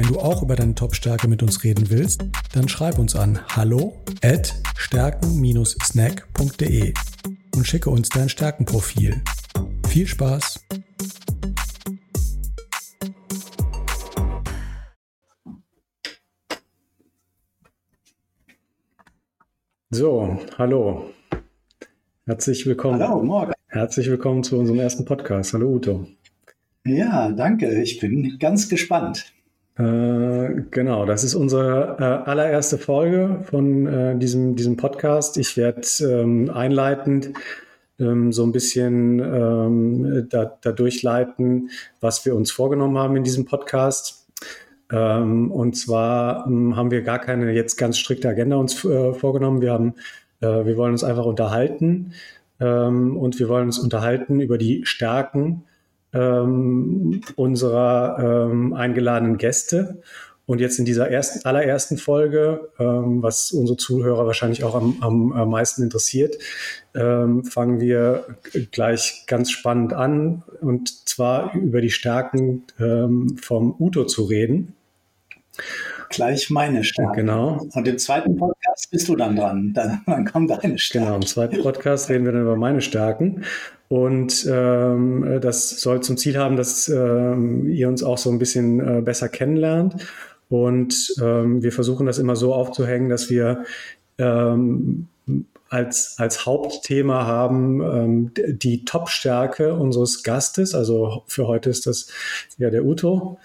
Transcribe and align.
Wenn 0.00 0.08
du 0.08 0.18
auch 0.18 0.42
über 0.42 0.56
deine 0.56 0.74
Top-Stärke 0.74 1.28
mit 1.28 1.42
uns 1.42 1.62
reden 1.62 1.90
willst, 1.90 2.24
dann 2.54 2.70
schreib 2.70 2.98
uns 2.98 3.14
an 3.14 3.38
hallo 3.48 4.00
at 4.22 4.54
stärken-snack.de 4.74 6.94
und 7.54 7.66
schicke 7.66 7.90
uns 7.90 8.08
dein 8.08 8.30
Stärkenprofil. 8.30 9.20
Viel 9.88 10.06
Spaß! 10.06 10.66
So, 19.90 20.38
hallo. 20.56 21.10
Herzlich 22.24 22.64
willkommen. 22.64 23.02
Hallo, 23.02 23.22
morgen. 23.22 23.52
Herzlich 23.66 24.08
willkommen 24.08 24.42
zu 24.44 24.58
unserem 24.58 24.80
ersten 24.80 25.04
Podcast. 25.04 25.52
Hallo 25.52 25.74
Uto. 25.74 26.06
Ja, 26.86 27.30
danke. 27.32 27.82
Ich 27.82 28.00
bin 28.00 28.38
ganz 28.38 28.70
gespannt. 28.70 29.34
Äh, 29.80 30.64
genau, 30.70 31.06
das 31.06 31.24
ist 31.24 31.34
unsere 31.34 31.96
äh, 31.98 32.28
allererste 32.28 32.76
Folge 32.76 33.40
von 33.44 33.86
äh, 33.86 34.18
diesem, 34.18 34.54
diesem 34.54 34.76
Podcast. 34.76 35.38
Ich 35.38 35.56
werde 35.56 35.80
ähm, 36.02 36.50
einleitend 36.50 37.30
ähm, 37.98 38.30
so 38.30 38.42
ein 38.42 38.52
bisschen 38.52 39.20
ähm, 39.20 40.26
da, 40.28 40.58
da, 40.60 40.72
durchleiten, 40.72 41.70
was 42.00 42.26
wir 42.26 42.34
uns 42.34 42.50
vorgenommen 42.50 42.98
haben 42.98 43.16
in 43.16 43.24
diesem 43.24 43.46
Podcast. 43.46 44.26
Ähm, 44.92 45.50
und 45.50 45.78
zwar 45.78 46.46
ähm, 46.46 46.76
haben 46.76 46.90
wir 46.90 47.00
gar 47.00 47.18
keine 47.18 47.50
jetzt 47.52 47.76
ganz 47.76 47.96
strikte 47.96 48.28
Agenda 48.28 48.56
uns 48.56 48.84
äh, 48.84 49.14
vorgenommen. 49.14 49.62
Wir 49.62 49.72
haben, 49.72 49.94
äh, 50.42 50.66
wir 50.66 50.76
wollen 50.76 50.92
uns 50.92 51.04
einfach 51.04 51.24
unterhalten 51.24 52.12
ähm, 52.60 53.16
und 53.16 53.38
wir 53.38 53.48
wollen 53.48 53.66
uns 53.66 53.78
unterhalten 53.78 54.40
über 54.40 54.58
die 54.58 54.84
Stärken 54.84 55.64
ähm, 56.12 57.20
unserer 57.36 58.48
ähm, 58.50 58.72
eingeladenen 58.72 59.38
Gäste. 59.38 60.02
Und 60.46 60.60
jetzt 60.60 60.80
in 60.80 60.84
dieser 60.84 61.08
ersten, 61.08 61.46
allerersten 61.46 61.96
Folge, 61.96 62.72
ähm, 62.80 63.22
was 63.22 63.52
unsere 63.52 63.76
Zuhörer 63.76 64.26
wahrscheinlich 64.26 64.64
auch 64.64 64.74
am, 64.74 65.00
am, 65.00 65.48
meisten 65.48 65.84
interessiert, 65.84 66.38
ähm, 66.92 67.44
fangen 67.44 67.80
wir 67.80 68.24
gleich 68.72 69.26
ganz 69.28 69.52
spannend 69.52 69.92
an 69.92 70.42
und 70.60 71.08
zwar 71.08 71.54
über 71.54 71.80
die 71.80 71.90
Stärken 71.90 72.64
ähm, 72.80 73.36
vom 73.40 73.76
Uto 73.78 74.04
zu 74.06 74.24
reden. 74.24 74.74
Gleich 76.08 76.50
meine 76.50 76.82
Stärken. 76.82 77.14
Genau. 77.14 77.66
Und 77.72 77.86
im 77.86 77.98
zweiten 77.98 78.36
Podcast 78.36 78.90
bist 78.90 79.08
du 79.08 79.16
dann 79.16 79.36
dran. 79.36 79.72
Dann, 79.74 80.00
dann 80.06 80.24
kommt 80.24 80.50
deine 80.50 80.78
Stärken. 80.78 81.06
Genau, 81.06 81.16
im 81.16 81.26
zweiten 81.26 81.62
Podcast 81.62 82.08
reden 82.10 82.24
wir 82.24 82.32
dann 82.32 82.42
über 82.42 82.56
meine 82.56 82.80
Stärken. 82.80 83.44
Und 83.88 84.46
ähm, 84.50 85.38
das 85.40 85.80
soll 85.80 86.00
zum 86.00 86.16
Ziel 86.16 86.36
haben, 86.38 86.56
dass 86.56 86.88
ähm, 86.88 87.68
ihr 87.68 87.88
uns 87.88 88.02
auch 88.02 88.18
so 88.18 88.30
ein 88.30 88.38
bisschen 88.38 88.80
äh, 88.80 89.00
besser 89.02 89.28
kennenlernt. 89.28 89.96
Und 90.48 91.14
ähm, 91.22 91.62
wir 91.62 91.72
versuchen 91.72 92.06
das 92.06 92.18
immer 92.18 92.36
so 92.36 92.54
aufzuhängen, 92.54 93.08
dass 93.08 93.30
wir 93.30 93.64
ähm, 94.18 95.08
als, 95.68 96.16
als 96.18 96.44
Hauptthema 96.44 97.24
haben 97.26 97.80
ähm, 97.80 98.32
die 98.34 98.84
Top-Stärke 98.84 99.74
unseres 99.74 100.24
Gastes. 100.24 100.74
Also 100.74 101.22
für 101.26 101.46
heute 101.46 101.70
ist 101.70 101.86
das 101.86 102.08
ja 102.58 102.70
der 102.70 102.84
Uto. 102.84 103.38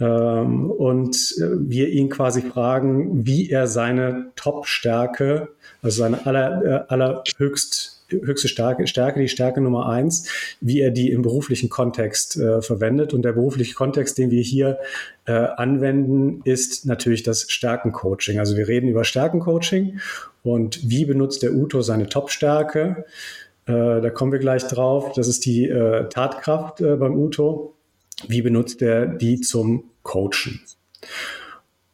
Ähm, 0.00 0.70
und 0.70 1.16
wir 1.38 1.88
ihn 1.88 2.08
quasi 2.08 2.42
fragen, 2.42 3.26
wie 3.26 3.50
er 3.50 3.66
seine 3.66 4.32
Top-Stärke, 4.36 5.48
also 5.82 6.02
seine 6.02 6.26
aller, 6.26 6.64
äh, 6.64 6.92
allerhöchst 6.92 7.94
höchste 8.08 8.48
Stärke, 8.48 8.86
Stärke, 8.86 9.20
die 9.20 9.28
Stärke 9.28 9.60
Nummer 9.60 9.88
eins, 9.88 10.28
wie 10.60 10.80
er 10.80 10.90
die 10.90 11.10
im 11.10 11.22
beruflichen 11.22 11.68
Kontext 11.68 12.36
äh, 12.36 12.62
verwendet. 12.62 13.14
Und 13.14 13.22
der 13.22 13.32
berufliche 13.32 13.74
Kontext, 13.74 14.18
den 14.18 14.30
wir 14.30 14.42
hier 14.42 14.78
äh, 15.26 15.32
anwenden, 15.32 16.40
ist 16.44 16.86
natürlich 16.86 17.22
das 17.22 17.50
Stärkencoaching. 17.50 18.38
Also 18.38 18.56
wir 18.56 18.68
reden 18.68 18.88
über 18.88 19.04
Stärkencoaching 19.04 20.00
und 20.42 20.88
wie 20.88 21.04
benutzt 21.04 21.42
der 21.42 21.54
Uto 21.54 21.82
seine 21.82 22.06
Top-Stärke. 22.06 23.04
Äh, 23.66 23.72
da 23.72 24.10
kommen 24.10 24.32
wir 24.32 24.38
gleich 24.38 24.64
drauf. 24.66 25.12
Das 25.14 25.28
ist 25.28 25.46
die 25.46 25.68
äh, 25.68 26.08
Tatkraft 26.08 26.80
äh, 26.80 26.96
beim 26.96 27.16
Uto. 27.16 27.73
Wie 28.28 28.42
benutzt 28.42 28.82
er 28.82 29.06
die 29.06 29.40
zum 29.40 29.84
Coachen? 30.02 30.60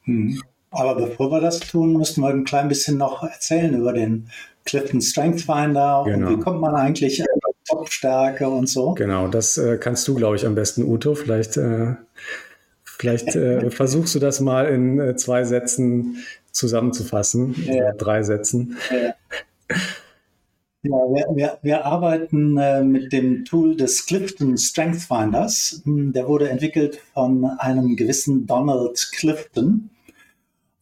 Hm. 0.04 0.40
Aber 0.70 0.94
bevor 0.94 1.30
wir 1.32 1.40
das 1.40 1.60
tun, 1.60 1.96
müssten 1.96 2.20
wir 2.20 2.28
ein 2.28 2.44
klein 2.44 2.68
bisschen 2.68 2.98
noch 2.98 3.22
erzählen 3.24 3.74
über 3.74 3.92
den 3.92 4.28
Clifton 4.64 5.00
Strength 5.00 5.40
Finder 5.40 6.04
genau. 6.04 6.28
und 6.28 6.38
wie 6.38 6.40
kommt 6.40 6.60
man 6.60 6.74
eigentlich 6.74 7.20
an 7.22 7.26
Top-Stärke 7.70 8.48
und 8.48 8.68
so. 8.68 8.94
Genau, 8.94 9.28
das 9.28 9.56
äh, 9.58 9.78
kannst 9.78 10.06
du, 10.08 10.14
glaube 10.14 10.36
ich, 10.36 10.46
am 10.46 10.54
besten, 10.54 10.82
Uto. 10.82 11.14
Vielleicht, 11.14 11.56
äh, 11.56 11.94
vielleicht 12.84 13.34
äh, 13.36 13.70
versuchst 13.70 14.14
du 14.14 14.18
das 14.18 14.40
mal 14.40 14.66
in 14.66 14.98
äh, 14.98 15.16
zwei 15.16 15.44
Sätzen 15.44 16.24
zusammenzufassen, 16.52 17.54
ja. 17.64 17.92
drei 17.92 18.22
Sätzen. 18.22 18.76
Ja. 18.90 19.14
Ja, 20.82 20.92
wir, 20.92 21.26
wir, 21.36 21.58
wir 21.60 21.84
arbeiten 21.84 22.56
äh, 22.56 22.82
mit 22.82 23.12
dem 23.12 23.44
Tool 23.44 23.76
des 23.76 24.06
Clifton 24.06 24.56
Strength 24.56 25.02
Finders. 25.02 25.82
Hm, 25.84 26.14
der 26.14 26.26
wurde 26.26 26.48
entwickelt 26.48 26.96
von 27.12 27.44
einem 27.44 27.96
gewissen 27.96 28.46
Donald 28.46 29.10
Clifton. 29.12 29.90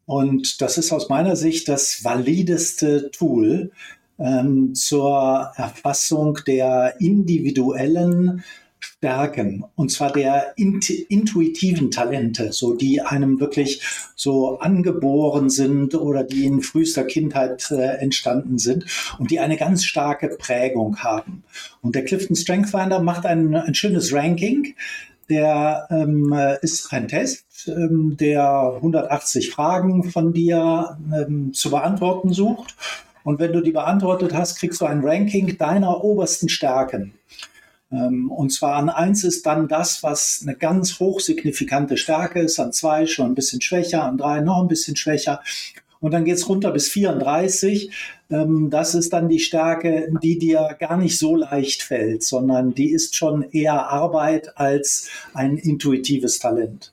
Und 0.07 0.63
das 0.63 0.79
ist 0.79 0.93
aus 0.93 1.09
meiner 1.09 1.35
Sicht 1.35 1.69
das 1.69 2.05
valideste 2.05 3.11
Tool 3.11 3.73
ähm, 4.21 4.73
zur 4.77 5.51
Erfassung 5.57 6.39
der 6.47 6.95
individuellen 7.01 8.45
Stärken 8.81 9.65
und 9.77 9.91
zwar 9.91 10.13
der 10.13 10.55
intuitiven 10.57 11.91
Talente, 11.91 12.53
so 12.53 12.75
die 12.75 13.01
einem 13.01 13.41
wirklich 13.41 13.83
so 14.17 14.59
angeboren 14.59 15.51
sind 15.51 15.95
oder 15.95 16.25
die 16.25 16.47
in 16.47 16.63
frühester 16.63 17.05
Kindheit 17.05 17.71
äh, 17.71 17.99
entstanden 17.99 18.59
sind 18.59 18.87
und 19.19 19.31
die 19.31 19.41
eine 19.41 19.57
ganz 19.57 19.85
starke 19.85 20.29
Prägung 20.29 20.99
haben. 20.99 21.45
Und 21.81 21.95
der 21.95 22.05
Clifton 22.05 22.37
Strength 22.37 22.71
Finder 22.71 23.01
macht 23.01 23.25
ein, 23.27 23.55
ein 23.55 23.75
schönes 23.75 24.13
Ranking. 24.13 24.75
Der 25.29 25.87
ähm, 25.91 26.35
ist 26.63 26.91
ein 26.93 27.07
Test, 27.07 27.69
ähm, 27.69 28.17
der 28.19 28.73
180 28.77 29.51
Fragen 29.51 30.11
von 30.11 30.33
dir 30.33 30.99
ähm, 31.15 31.53
zu 31.53 31.71
beantworten 31.71 32.33
sucht. 32.33 32.75
Und 33.25 33.39
wenn 33.39 33.53
du 33.53 33.61
die 33.61 33.73
beantwortet 33.73 34.33
hast, 34.33 34.59
kriegst 34.59 34.81
du 34.81 34.87
ein 34.87 35.05
Ranking 35.05 35.59
deiner 35.59 36.03
obersten 36.03 36.49
Stärken. 36.49 37.13
Ähm, 37.91 38.31
und 38.31 38.51
zwar 38.51 38.77
an 38.77 38.91
eins 38.91 39.25
ist 39.25 39.47
dann 39.47 39.69
das, 39.69 40.03
was 40.03 40.41
eine 40.43 40.57
ganz 40.57 41.01
hochsignifikante 41.01 41.97
Stärke 41.97 42.41
ist, 42.41 42.59
an 42.59 42.73
zwei 42.73 43.07
schon 43.07 43.27
ein 43.27 43.35
bisschen 43.35 43.61
schwächer, 43.61 44.05
an 44.05 44.19
drei 44.19 44.41
noch 44.41 44.61
ein 44.61 44.69
bisschen 44.69 44.97
schwächer. 44.97 45.41
Und 46.01 46.13
dann 46.13 46.25
geht's 46.25 46.49
runter 46.49 46.71
bis 46.71 46.89
34. 46.89 47.91
Ähm, 48.31 48.71
das 48.71 48.95
ist 48.95 49.13
dann 49.13 49.29
die 49.29 49.41
Stärke, 49.41 50.11
die 50.23 50.39
dir 50.39 50.77
gar 50.79 50.97
nicht 50.97 51.19
so 51.19 51.35
leicht 51.35 51.83
fällt, 51.83 52.23
sondern 52.23 52.75
die 52.75 52.91
ist 52.93 53.17
schon 53.17 53.43
eher 53.51 53.89
Arbeit 53.89 54.57
als 54.59 55.09
ein 55.35 55.57
intuitives 55.57 56.39
Talent. 56.39 56.93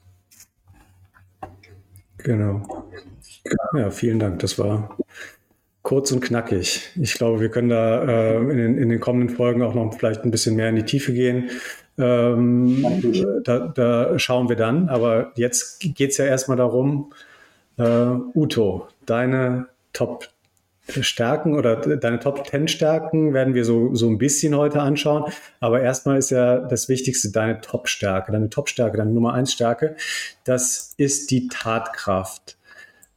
Genau. 2.18 2.88
Ja, 3.78 3.92
vielen 3.92 4.18
Dank. 4.18 4.40
Das 4.40 4.58
war 4.58 4.98
kurz 5.86 6.12
und 6.12 6.20
knackig. 6.20 6.82
Ich 7.00 7.14
glaube, 7.14 7.40
wir 7.40 7.50
können 7.50 7.70
da 7.70 8.04
äh, 8.04 8.38
in, 8.38 8.58
den, 8.58 8.78
in, 8.78 8.90
den, 8.90 9.00
kommenden 9.00 9.34
Folgen 9.34 9.62
auch 9.62 9.76
noch 9.76 9.94
vielleicht 9.94 10.24
ein 10.24 10.32
bisschen 10.32 10.56
mehr 10.56 10.70
in 10.70 10.76
die 10.76 10.84
Tiefe 10.84 11.14
gehen. 11.14 11.52
Ähm, 11.98 12.84
da, 13.44 13.68
da, 13.68 14.20
schauen 14.20 14.50
wir 14.50 14.56
dann. 14.56 14.90
Aber 14.90 15.32
jetzt 15.36 15.80
geht 15.80 16.10
es 16.10 16.18
ja 16.18 16.26
erstmal 16.26 16.58
darum, 16.58 17.14
äh, 17.78 17.84
Uto, 18.34 18.88
deine 19.06 19.68
Top 19.94 20.28
Stärken 20.88 21.56
oder 21.56 21.76
deine 21.78 22.20
Top 22.20 22.48
10 22.48 22.68
Stärken 22.68 23.34
werden 23.34 23.54
wir 23.54 23.66
so, 23.66 23.96
so 23.96 24.08
ein 24.08 24.18
bisschen 24.18 24.56
heute 24.56 24.82
anschauen. 24.82 25.26
Aber 25.60 25.82
erstmal 25.82 26.18
ist 26.18 26.32
ja 26.32 26.58
das 26.58 26.90
Wichtigste 26.90 27.32
deine 27.32 27.62
Top-Stärke, 27.62 28.32
deine 28.32 28.50
Top-Stärke, 28.50 28.98
deine 28.98 29.12
Nummer 29.12 29.34
1 29.34 29.52
Stärke. 29.52 29.96
Das 30.44 30.94
ist 30.98 31.32
die 31.32 31.48
Tatkraft. 31.48 32.58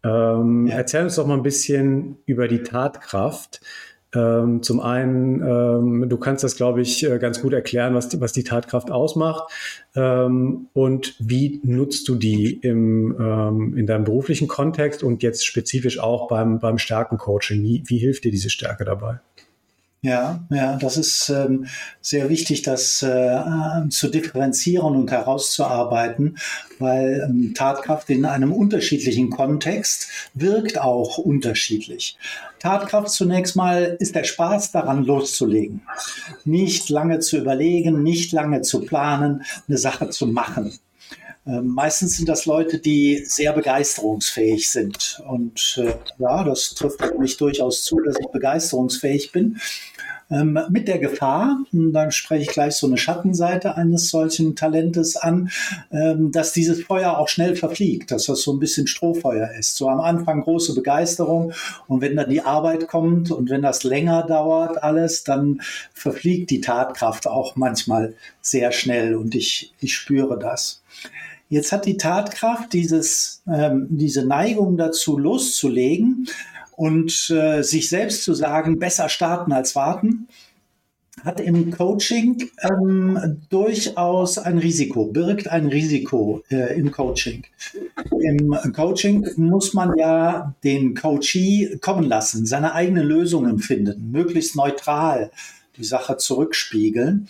Ähm, 0.05 0.67
ja. 0.67 0.77
Erzähl 0.77 1.05
uns 1.05 1.17
doch 1.17 1.27
mal 1.27 1.35
ein 1.35 1.43
bisschen 1.43 2.19
über 2.27 2.49
die 2.49 2.63
Tatkraft. 2.63 3.61
Ähm, 4.15 4.63
zum 4.63 4.81
einen, 4.81 5.43
ähm, 5.43 6.09
du 6.09 6.17
kannst 6.17 6.43
das, 6.43 6.57
glaube 6.57 6.81
ich, 6.81 7.05
äh, 7.05 7.19
ganz 7.19 7.43
gut 7.43 7.53
erklären, 7.53 7.95
was 7.95 8.09
die, 8.09 8.21
was 8.21 8.33
die 8.33 8.43
Tatkraft 8.43 8.91
ausmacht. 8.91 9.53
Ähm, 9.95 10.69
und 10.73 11.15
wie 11.19 11.61
nutzt 11.63 12.09
du 12.09 12.15
die 12.15 12.55
im, 12.55 13.15
ähm, 13.21 13.77
in 13.77 13.87
deinem 13.87 14.05
beruflichen 14.05 14.49
Kontext 14.49 15.03
und 15.03 15.23
jetzt 15.23 15.45
spezifisch 15.45 15.99
auch 15.99 16.29
beim, 16.29 16.59
beim 16.59 16.79
Stärkencoaching? 16.79 17.63
Wie, 17.63 17.83
wie 17.87 17.99
hilft 17.99 18.25
dir 18.25 18.31
diese 18.31 18.49
Stärke 18.49 18.87
dabei? 18.87 19.21
Ja, 20.01 20.47
ja, 20.51 20.77
das 20.77 20.97
ist 20.97 21.29
ähm, 21.29 21.67
sehr 22.01 22.29
wichtig, 22.29 22.63
das 22.63 23.03
äh, 23.03 23.89
zu 23.91 24.09
differenzieren 24.09 24.95
und 24.95 25.11
herauszuarbeiten, 25.11 26.39
weil 26.79 27.27
ähm, 27.29 27.53
Tatkraft 27.53 28.09
in 28.09 28.25
einem 28.25 28.53
unterschiedlichen 28.53 29.29
Kontext 29.31 30.07
wirkt 30.35 30.81
auch 30.81 31.19
unterschiedlich. 31.19 32.17
Tatkraft 32.61 33.11
zunächst 33.11 33.57
mal 33.57 33.97
ist 33.99 34.15
der 34.15 34.23
Spaß 34.23 34.71
daran 34.71 35.05
loszulegen, 35.05 35.83
nicht 36.45 36.91
lange 36.91 37.19
zu 37.19 37.37
überlegen, 37.37 38.05
nicht 38.05 38.31
lange 38.31 38.63
zu 38.63 38.83
planen, 38.83 39.43
eine 39.67 39.79
Sache 39.79 40.11
zu 40.11 40.29
machen. 40.29 40.79
Ähm, 41.49 41.69
meistens 41.69 42.17
sind 42.17 42.29
das 42.29 42.45
Leute, 42.45 42.79
die 42.79 43.25
sehr 43.25 43.55
begeisterungsfähig 43.55 44.71
sind. 44.71 45.23
Und 45.27 45.81
äh, 45.83 45.95
ja, 46.19 46.45
das 46.45 46.75
trifft 46.75 47.19
mich 47.19 47.39
durchaus 47.39 47.85
zu, 47.85 47.99
dass 48.01 48.17
ich 48.21 48.27
begeisterungsfähig 48.29 49.33
bin. 49.33 49.59
Ähm, 50.31 50.59
mit 50.69 50.89
der 50.89 50.99
Gefahr, 50.99 51.59
dann 51.73 52.13
spreche 52.13 52.43
ich 52.43 52.49
gleich 52.49 52.75
so 52.75 52.87
eine 52.87 52.99
Schattenseite 52.99 53.77
eines 53.77 54.11
solchen 54.11 54.57
Talentes 54.57 55.17
an, 55.17 55.49
ähm, 55.91 56.33
dass 56.33 56.53
dieses 56.53 56.83
Feuer 56.85 57.17
auch 57.17 57.29
schnell 57.29 57.57
verfliegt, 57.57 58.11
dass 58.11 58.27
das 58.27 58.43
so 58.43 58.53
ein 58.53 58.59
bisschen 58.59 58.87
Strohfeuer 58.87 59.53
ist. 59.59 59.77
So 59.77 59.89
am 59.89 60.01
Anfang 60.01 60.43
große 60.43 60.75
Begeisterung 60.75 61.55
und 61.87 62.03
wenn 62.03 62.15
dann 62.15 62.29
die 62.29 62.43
Arbeit 62.43 62.89
kommt 62.89 63.31
und 63.31 63.49
wenn 63.49 63.63
das 63.63 63.85
länger 63.85 64.23
dauert 64.23 64.83
alles, 64.83 65.25
dann 65.25 65.63
verfliegt 65.95 66.51
die 66.51 66.61
Tatkraft 66.61 67.27
auch 67.27 67.57
manchmal 67.57 68.15
sehr 68.43 68.71
schnell 68.73 69.15
und 69.15 69.35
ich, 69.35 69.73
ich 69.81 69.95
spüre 69.95 70.39
das. 70.39 70.83
Jetzt 71.49 71.73
hat 71.73 71.87
die 71.87 71.97
Tatkraft 71.97 72.73
dieses, 72.73 73.43
ähm, 73.51 73.87
diese 73.91 74.27
Neigung 74.27 74.77
dazu 74.77 75.19
loszulegen 75.19 76.29
und 76.77 77.31
äh, 77.31 77.63
sich 77.63 77.89
selbst 77.89 78.23
zu 78.23 78.35
sagen, 78.35 78.79
besser 78.79 79.09
starten 79.09 79.53
als 79.53 79.75
warten, 79.75 80.29
hat 81.25 81.41
im 81.41 81.71
Coaching 81.71 82.49
ähm, 82.63 83.43
durchaus 83.49 84.39
ein 84.39 84.59
Risiko, 84.59 85.07
birgt 85.07 85.49
ein 85.49 85.67
Risiko 85.67 86.43
äh, 86.51 86.79
im 86.79 86.93
Coaching. 86.93 87.45
Im 88.21 88.55
Coaching 88.73 89.27
muss 89.37 89.75
man 89.75 89.97
ja 89.99 90.55
den 90.63 90.95
Coachee 90.95 91.79
kommen 91.81 92.05
lassen, 92.05 92.47
seine 92.47 92.75
eigenen 92.75 93.07
Lösungen 93.07 93.59
finden, 93.59 94.11
möglichst 94.11 94.55
neutral 94.55 95.31
die 95.79 95.85
Sache 95.85 96.17
zurückspiegeln. 96.17 97.29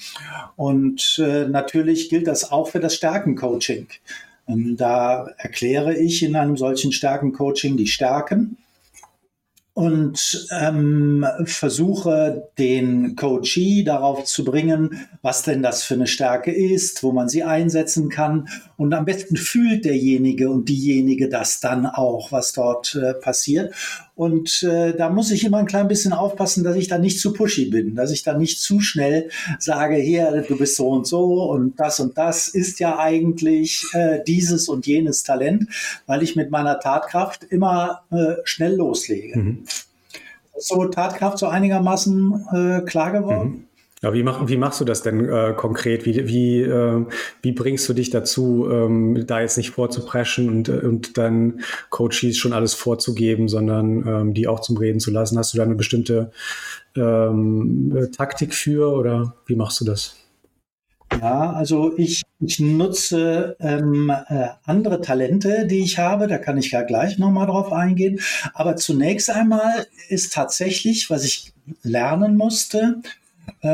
Und 0.56 1.20
äh, 1.22 1.46
natürlich 1.46 2.08
gilt 2.08 2.26
das 2.26 2.50
auch 2.50 2.68
für 2.68 2.80
das 2.80 2.94
Stärkencoaching. 2.94 3.88
Ähm, 4.48 4.76
da 4.76 5.28
erkläre 5.36 5.96
ich 5.96 6.22
in 6.22 6.34
einem 6.34 6.56
solchen 6.56 6.92
Stärkencoaching 6.92 7.76
die 7.76 7.86
Stärken 7.86 8.56
und 9.78 10.48
ähm, 10.50 11.24
versuche 11.44 12.48
den 12.58 13.14
Coachee 13.14 13.84
darauf 13.84 14.24
zu 14.24 14.44
bringen, 14.44 15.06
was 15.22 15.44
denn 15.44 15.62
das 15.62 15.84
für 15.84 15.94
eine 15.94 16.08
Stärke 16.08 16.50
ist, 16.50 17.04
wo 17.04 17.12
man 17.12 17.28
sie 17.28 17.44
einsetzen 17.44 18.08
kann. 18.08 18.48
Und 18.76 18.92
am 18.92 19.04
besten 19.04 19.36
fühlt 19.36 19.84
derjenige 19.84 20.50
und 20.50 20.68
diejenige 20.68 21.28
das 21.28 21.60
dann 21.60 21.86
auch, 21.86 22.32
was 22.32 22.54
dort 22.54 22.96
äh, 22.96 23.14
passiert. 23.14 23.72
Und 24.18 24.64
äh, 24.64 24.96
da 24.96 25.10
muss 25.10 25.30
ich 25.30 25.44
immer 25.44 25.58
ein 25.58 25.66
klein 25.66 25.86
bisschen 25.86 26.12
aufpassen, 26.12 26.64
dass 26.64 26.74
ich 26.74 26.88
da 26.88 26.98
nicht 26.98 27.20
zu 27.20 27.32
pushy 27.32 27.66
bin, 27.66 27.94
dass 27.94 28.10
ich 28.10 28.24
da 28.24 28.36
nicht 28.36 28.60
zu 28.60 28.80
schnell 28.80 29.30
sage, 29.60 29.94
hier, 29.94 30.44
du 30.48 30.58
bist 30.58 30.74
so 30.74 30.88
und 30.88 31.06
so 31.06 31.48
und 31.48 31.78
das 31.78 32.00
und 32.00 32.18
das 32.18 32.48
ist 32.48 32.80
ja 32.80 32.98
eigentlich 32.98 33.86
äh, 33.92 34.18
dieses 34.26 34.68
und 34.68 34.88
jenes 34.88 35.22
Talent, 35.22 35.68
weil 36.06 36.24
ich 36.24 36.34
mit 36.34 36.50
meiner 36.50 36.80
Tatkraft 36.80 37.44
immer 37.44 38.02
äh, 38.10 38.34
schnell 38.42 38.74
loslege. 38.74 39.38
Mhm. 39.38 39.64
So 40.58 40.86
Tatkraft 40.86 41.38
so 41.38 41.46
einigermaßen 41.46 42.46
äh, 42.52 42.80
klar 42.86 43.12
geworden? 43.12 43.48
Mhm. 43.48 43.67
Ja, 44.02 44.14
wie, 44.14 44.22
mach, 44.22 44.46
wie 44.46 44.56
machst 44.56 44.80
du 44.80 44.84
das 44.84 45.02
denn 45.02 45.28
äh, 45.28 45.54
konkret? 45.56 46.06
Wie, 46.06 46.28
wie, 46.28 46.60
äh, 46.60 47.04
wie 47.42 47.52
bringst 47.52 47.88
du 47.88 47.94
dich 47.94 48.10
dazu, 48.10 48.68
ähm, 48.70 49.26
da 49.26 49.40
jetzt 49.40 49.56
nicht 49.56 49.70
vorzupreschen 49.70 50.48
und, 50.48 50.68
und 50.68 51.18
dann 51.18 51.60
Coaches 51.90 52.36
schon 52.36 52.52
alles 52.52 52.74
vorzugeben, 52.74 53.48
sondern 53.48 54.06
ähm, 54.06 54.34
die 54.34 54.46
auch 54.46 54.60
zum 54.60 54.76
Reden 54.76 55.00
zu 55.00 55.10
lassen? 55.10 55.36
Hast 55.36 55.52
du 55.52 55.58
da 55.58 55.64
eine 55.64 55.74
bestimmte 55.74 56.30
ähm, 56.96 58.08
Taktik 58.16 58.54
für 58.54 58.92
oder 58.92 59.34
wie 59.46 59.56
machst 59.56 59.80
du 59.80 59.84
das? 59.84 60.14
Ja, 61.20 61.52
also 61.52 61.96
ich, 61.96 62.22
ich 62.38 62.60
nutze 62.60 63.56
ähm, 63.58 64.12
äh, 64.28 64.48
andere 64.64 65.00
Talente, 65.00 65.66
die 65.66 65.80
ich 65.80 65.98
habe. 65.98 66.28
Da 66.28 66.38
kann 66.38 66.58
ich 66.58 66.70
ja 66.70 66.82
gleich 66.82 67.18
nochmal 67.18 67.46
drauf 67.46 67.72
eingehen. 67.72 68.20
Aber 68.54 68.76
zunächst 68.76 69.30
einmal 69.30 69.86
ist 70.08 70.32
tatsächlich, 70.34 71.10
was 71.10 71.24
ich 71.24 71.52
lernen 71.82 72.36
musste, 72.36 73.00
äh, 73.06 73.08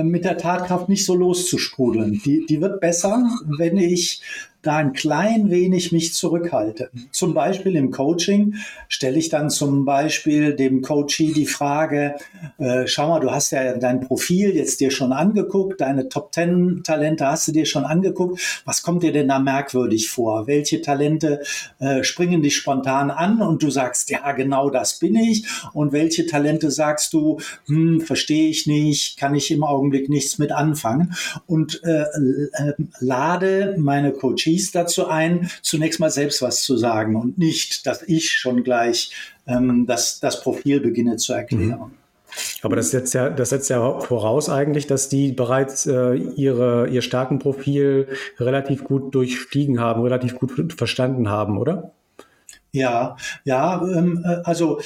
mit 0.03 0.25
der 0.25 0.39
Tatkraft 0.39 0.89
nicht 0.89 1.05
so 1.05 1.15
loszusprudeln. 1.15 2.21
Die, 2.25 2.47
die 2.47 2.61
wird 2.61 2.81
besser, 2.81 3.29
wenn 3.59 3.77
ich 3.77 4.23
da 4.67 4.77
ein 4.77 4.93
klein 4.93 5.51
wenig 5.51 5.93
mich 5.93 6.15
zurückhalte. 6.15 6.91
Zum 7.11 7.35
Beispiel 7.35 7.77
im 7.77 7.91
Coaching 7.91 8.57
stelle 8.89 9.19
ich 9.19 9.29
dann 9.29 9.51
zum 9.51 9.85
Beispiel 9.85 10.55
dem 10.55 10.83
Coachee 10.83 11.33
die 11.33 11.47
Frage, 11.47 12.17
äh, 12.59 12.87
schau 12.87 13.09
mal, 13.09 13.21
du 13.21 13.31
hast 13.31 13.51
ja 13.51 13.77
dein 13.77 14.01
Profil 14.01 14.55
jetzt 14.55 14.81
dir 14.81 14.91
schon 14.91 15.13
angeguckt, 15.13 15.81
deine 15.81 16.09
Top 16.09 16.33
Ten 16.33 16.83
Talente 16.85 17.27
hast 17.27 17.49
du 17.49 17.53
dir 17.53 17.67
schon 17.67 17.85
angeguckt. 17.85 18.63
Was 18.65 18.83
kommt 18.83 19.03
dir 19.03 19.13
denn 19.13 19.29
da 19.29 19.39
merkwürdig 19.39 20.09
vor? 20.09 20.47
Welche 20.47 20.81
Talente 20.81 21.43
äh, 21.79 22.03
springen 22.03 22.43
dich 22.43 22.57
spontan 22.57 23.11
an 23.11 23.43
und 23.43 23.63
du 23.63 23.71
sagst, 23.71 24.11
ja, 24.11 24.33
genau 24.33 24.71
das 24.71 24.99
bin 24.99 25.15
ich. 25.15 25.47
Und 25.73 25.93
welche 25.93 26.27
Talente 26.27 26.71
sagst 26.71 27.13
du, 27.13 27.39
hm, 27.67 28.01
verstehe 28.01 28.49
ich 28.49 28.67
nicht, 28.67 29.19
kann 29.19 29.35
ich 29.35 29.51
im 29.51 29.63
Augenblick 29.63 30.09
nichts 30.09 30.39
mit 30.39 30.53
anfangen? 30.53 31.15
Und 31.47 31.83
äh, 31.85 32.03
äh, 32.03 32.73
lade 33.01 33.75
meine 33.79 34.13
Coaches 34.13 34.54
Ries 34.55 34.71
dazu 34.71 35.09
ein, 35.09 35.51
zunächst 35.63 36.01
mal 36.01 36.11
selbst 36.11 36.43
was 36.43 36.63
zu 36.63 36.77
sagen 36.77 37.17
und 37.17 37.39
nicht, 37.39 37.87
dass 37.87 38.03
ich 38.03 38.31
schon 38.31 38.63
gleich 38.63 39.11
ähm, 39.47 39.87
das, 39.87 40.21
das 40.21 40.41
Profil 40.41 40.81
beginne 40.81 41.17
zu 41.17 41.33
erklären. 41.33 41.79
Mhm. 41.79 41.91
Aber 42.63 42.75
das 42.75 42.91
setzt 42.91 43.15
ja, 43.15 43.31
das 43.31 43.51
setzt 43.51 43.71
ja 43.71 44.01
voraus 44.01 44.49
eigentlich, 44.49 44.89
dass 44.89 45.09
die 45.09 45.31
bereits 45.33 45.87
äh, 45.87 46.15
ihre, 46.15 46.89
ihr 46.89 47.03
starken 47.03 47.39
Profil 47.39 48.09
relativ 48.39 48.83
gut 48.83 49.15
durchstiegen 49.15 49.79
haben, 49.79 50.03
relativ 50.03 50.37
gut 50.37 50.75
verstanden 50.77 51.29
haben, 51.29 51.59
oder? 51.59 51.93
Ja, 52.75 53.17
ja, 53.45 53.81
ähm, 53.87 54.25
äh, 54.27 54.41
also 54.43 54.81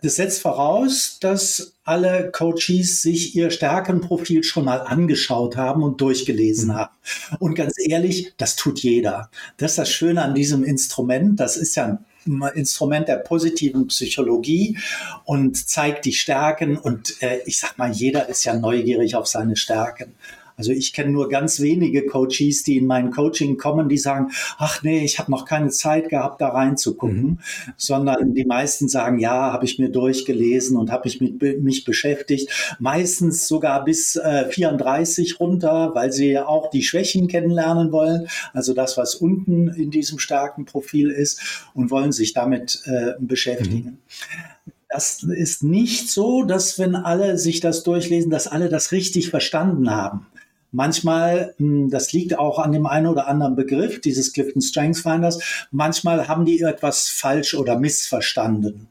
das 0.00 0.16
setzt 0.16 0.40
voraus, 0.40 1.18
dass 1.20 1.74
alle 1.84 2.30
Coaches 2.32 3.02
sich 3.02 3.36
ihr 3.36 3.50
Stärkenprofil 3.50 4.42
schon 4.44 4.64
mal 4.64 4.78
angeschaut 4.78 5.54
haben 5.58 5.82
und 5.82 6.00
durchgelesen 6.00 6.70
mhm. 6.70 6.74
haben. 6.74 6.94
Und 7.38 7.54
ganz 7.54 7.74
ehrlich, 7.86 8.32
das 8.38 8.56
tut 8.56 8.80
jeder. 8.80 9.28
Das 9.58 9.72
ist 9.72 9.78
das 9.78 9.90
Schöne 9.90 10.22
an 10.22 10.34
diesem 10.34 10.64
Instrument. 10.64 11.38
Das 11.38 11.58
ist 11.58 11.74
ja 11.74 11.98
ein 12.24 12.42
Instrument 12.54 13.08
der 13.08 13.16
positiven 13.16 13.88
Psychologie 13.88 14.78
und 15.26 15.68
zeigt 15.68 16.06
die 16.06 16.14
Stärken. 16.14 16.78
Und 16.78 17.22
äh, 17.22 17.40
ich 17.44 17.58
sag 17.58 17.76
mal, 17.76 17.92
jeder 17.92 18.30
ist 18.30 18.44
ja 18.44 18.54
neugierig 18.54 19.16
auf 19.16 19.26
seine 19.26 19.56
Stärken. 19.56 20.14
Also 20.62 20.70
ich 20.70 20.92
kenne 20.92 21.10
nur 21.10 21.28
ganz 21.28 21.58
wenige 21.58 22.06
Coaches, 22.06 22.62
die 22.62 22.76
in 22.76 22.86
mein 22.86 23.10
Coaching 23.10 23.58
kommen, 23.58 23.88
die 23.88 23.98
sagen, 23.98 24.30
ach 24.58 24.84
nee, 24.84 25.04
ich 25.04 25.18
habe 25.18 25.28
noch 25.28 25.44
keine 25.44 25.70
Zeit 25.70 26.08
gehabt, 26.08 26.40
da 26.40 26.50
reinzugucken, 26.50 27.24
mhm. 27.24 27.38
sondern 27.76 28.32
die 28.32 28.44
meisten 28.44 28.86
sagen, 28.86 29.18
ja, 29.18 29.52
habe 29.52 29.64
ich 29.64 29.80
mir 29.80 29.88
durchgelesen 29.88 30.76
und 30.76 30.92
habe 30.92 31.08
ich 31.08 31.20
mit 31.20 31.42
mich 31.64 31.84
beschäftigt. 31.84 32.76
Meistens 32.78 33.48
sogar 33.48 33.84
bis 33.84 34.14
äh, 34.14 34.48
34 34.50 35.40
runter, 35.40 35.90
weil 35.94 36.12
sie 36.12 36.38
auch 36.38 36.70
die 36.70 36.84
Schwächen 36.84 37.26
kennenlernen 37.26 37.90
wollen, 37.90 38.28
also 38.52 38.72
das, 38.72 38.96
was 38.96 39.16
unten 39.16 39.66
in 39.66 39.90
diesem 39.90 40.20
starken 40.20 40.64
Profil 40.64 41.10
ist 41.10 41.66
und 41.74 41.90
wollen 41.90 42.12
sich 42.12 42.34
damit 42.34 42.84
äh, 42.84 43.14
beschäftigen. 43.18 43.84
Mhm. 43.84 44.72
Das 44.88 45.22
ist 45.22 45.64
nicht 45.64 46.08
so, 46.08 46.44
dass 46.44 46.78
wenn 46.78 46.94
alle 46.94 47.36
sich 47.36 47.60
das 47.60 47.82
durchlesen, 47.82 48.30
dass 48.30 48.46
alle 48.46 48.68
das 48.68 48.92
richtig 48.92 49.30
verstanden 49.30 49.90
haben. 49.90 50.26
Manchmal, 50.72 51.54
hm, 51.58 51.90
das 51.90 52.12
liegt 52.12 52.38
auch 52.38 52.58
an 52.58 52.72
dem 52.72 52.86
einen 52.86 53.06
oder 53.06 53.28
anderen 53.28 53.54
Begriff 53.54 54.00
dieses 54.00 54.32
Clifton 54.32 54.62
Strengths 54.62 55.02
Finders, 55.02 55.66
manchmal 55.70 56.28
haben 56.28 56.46
die 56.46 56.60
etwas 56.60 57.08
falsch 57.08 57.54
oder 57.54 57.78
missverstanden. 57.78 58.88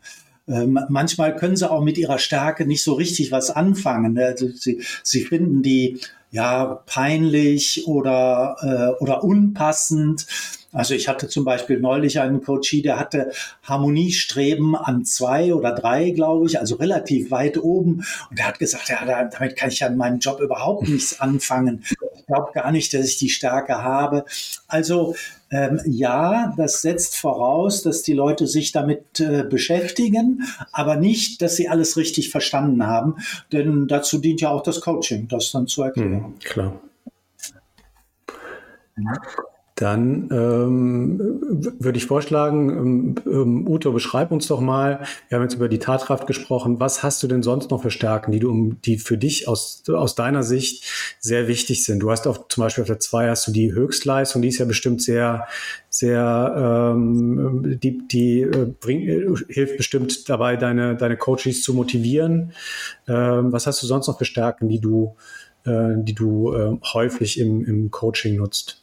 Ähm, 0.48 0.80
manchmal 0.90 1.36
können 1.36 1.56
sie 1.56 1.70
auch 1.70 1.84
mit 1.84 1.98
ihrer 1.98 2.20
Stärke 2.20 2.66
nicht 2.66 2.84
so 2.84 2.94
richtig 2.94 3.32
was 3.32 3.50
anfangen. 3.50 4.14
Ne? 4.14 4.26
Also 4.26 4.50
sie, 4.50 4.84
sie 5.04 5.22
finden 5.22 5.64
die 5.64 6.00
ja 6.32 6.82
peinlich 6.86 7.86
oder, 7.88 8.56
äh, 8.62 9.04
oder 9.04 9.24
unpassend. 9.24 10.26
Also 10.74 10.94
ich 10.94 11.10
hatte 11.10 11.28
zum 11.28 11.44
Beispiel 11.44 11.80
neulich 11.80 12.20
einen 12.22 12.42
Coachie, 12.42 12.82
der 12.82 12.98
hatte 12.98 13.34
Harmoniestreben 13.64 14.76
an 14.76 15.04
zwei 15.04 15.54
oder 15.54 15.74
drei, 15.74 16.12
glaube 16.12 16.48
ich, 16.48 16.60
also 16.60 16.76
relativ 16.76 17.30
weit 17.30 17.58
oben. 17.58 18.06
Und 18.30 18.40
der 18.40 18.48
hat 18.48 18.60
gesagt, 18.60 18.88
ja, 18.88 19.04
damit 19.06 19.58
kann 19.58 19.70
ich 19.70 19.82
ja 19.82 19.88
in 19.88 19.98
meinem 19.98 20.20
Job 20.20 20.40
überhaupt 20.40 20.88
nichts 20.88 21.20
anfangen. 21.20 21.84
Ich 22.16 22.26
glaube 22.26 22.52
gar 22.54 22.72
nicht, 22.72 22.94
dass 22.94 23.06
ich 23.06 23.18
die 23.18 23.30
Stärke 23.30 23.82
habe. 23.82 24.26
Also 24.68 25.16
ähm, 25.50 25.82
ja, 25.86 26.54
das 26.58 26.82
setzt 26.82 27.18
voraus, 27.18 27.82
dass 27.82 28.04
die 28.04 28.14
Leute 28.14 28.48
sich 28.48 28.72
damit 28.72 29.20
äh, 29.20 29.44
beschäftigen, 29.44 30.44
aber 30.72 30.96
nicht, 30.96 31.42
dass 31.42 31.56
sie 31.56 31.70
alles 31.70 31.98
richtig 31.98 32.30
verstanden 32.30 32.88
haben. 32.88 33.18
Denn 33.52 33.88
dazu 33.88 34.20
dient 34.20 34.42
ja 34.42 34.50
auch 34.50 34.64
das 34.64 34.82
Coaching, 34.82 35.28
das 35.28 35.52
dann 35.52 35.68
zu 35.68 35.84
erklären. 35.84 36.12
Mhm, 36.12 36.40
klar. 36.40 36.82
Ja. 38.98 39.14
Dann 39.82 40.30
ähm, 40.32 41.20
würde 41.80 41.98
ich 41.98 42.06
vorschlagen, 42.06 42.70
ähm, 42.70 43.16
ähm, 43.26 43.68
Uto, 43.68 43.92
beschreib 43.92 44.32
uns 44.32 44.46
doch 44.46 44.62
mal, 44.62 45.00
wir 45.28 45.38
haben 45.38 45.44
jetzt 45.44 45.56
über 45.56 45.70
die 45.70 45.80
Tatkraft 45.80 46.28
gesprochen, 46.28 46.80
was 46.80 47.02
hast 47.02 47.24
du 47.24 47.28
denn 47.28 47.42
sonst 47.42 47.72
noch 47.72 47.82
für 47.82 47.90
Stärken, 47.90 48.32
die 48.32 48.40
du, 48.40 48.76
die 48.86 49.00
für 49.00 49.18
dich 49.18 49.48
aus, 49.48 49.82
aus 49.90 50.14
deiner 50.14 50.44
Sicht 50.44 50.86
sehr 51.20 51.48
wichtig 51.48 51.84
sind? 51.84 51.98
Du 51.98 52.12
hast 52.12 52.28
auf, 52.28 52.48
zum 52.48 52.62
Beispiel 52.62 52.84
auf 52.84 52.90
der 52.90 53.00
2 53.00 53.30
hast 53.30 53.48
du 53.48 53.52
die 53.52 53.74
Höchstleistung, 53.74 54.44
die 54.44 54.50
ist 54.50 54.60
ja 54.60 54.66
bestimmt 54.66 55.02
sehr, 55.02 55.48
sehr, 55.90 56.94
ähm, 56.94 57.80
die, 57.82 58.08
die 58.08 58.42
äh, 58.42 58.72
bring, 58.80 59.02
äh, 59.02 59.36
hilft 59.50 59.78
bestimmt 59.78 60.30
dabei, 60.30 60.58
deine, 60.58 60.96
deine 60.96 61.18
Coaches 61.18 61.64
zu 61.64 61.74
motivieren. 61.74 62.52
Ähm, 63.08 63.52
was 63.52 63.66
hast 63.66 63.82
du 63.82 63.88
sonst 63.88 64.06
noch 64.06 64.20
für 64.20 64.26
Stärken, 64.26 64.70
die 64.70 64.80
du, 64.80 65.16
äh, 65.66 65.96
die 65.96 66.14
du 66.14 66.54
äh, 66.54 66.78
häufig 66.94 67.40
im, 67.40 67.66
im 67.66 67.90
Coaching 67.90 68.36
nutzt? 68.36 68.82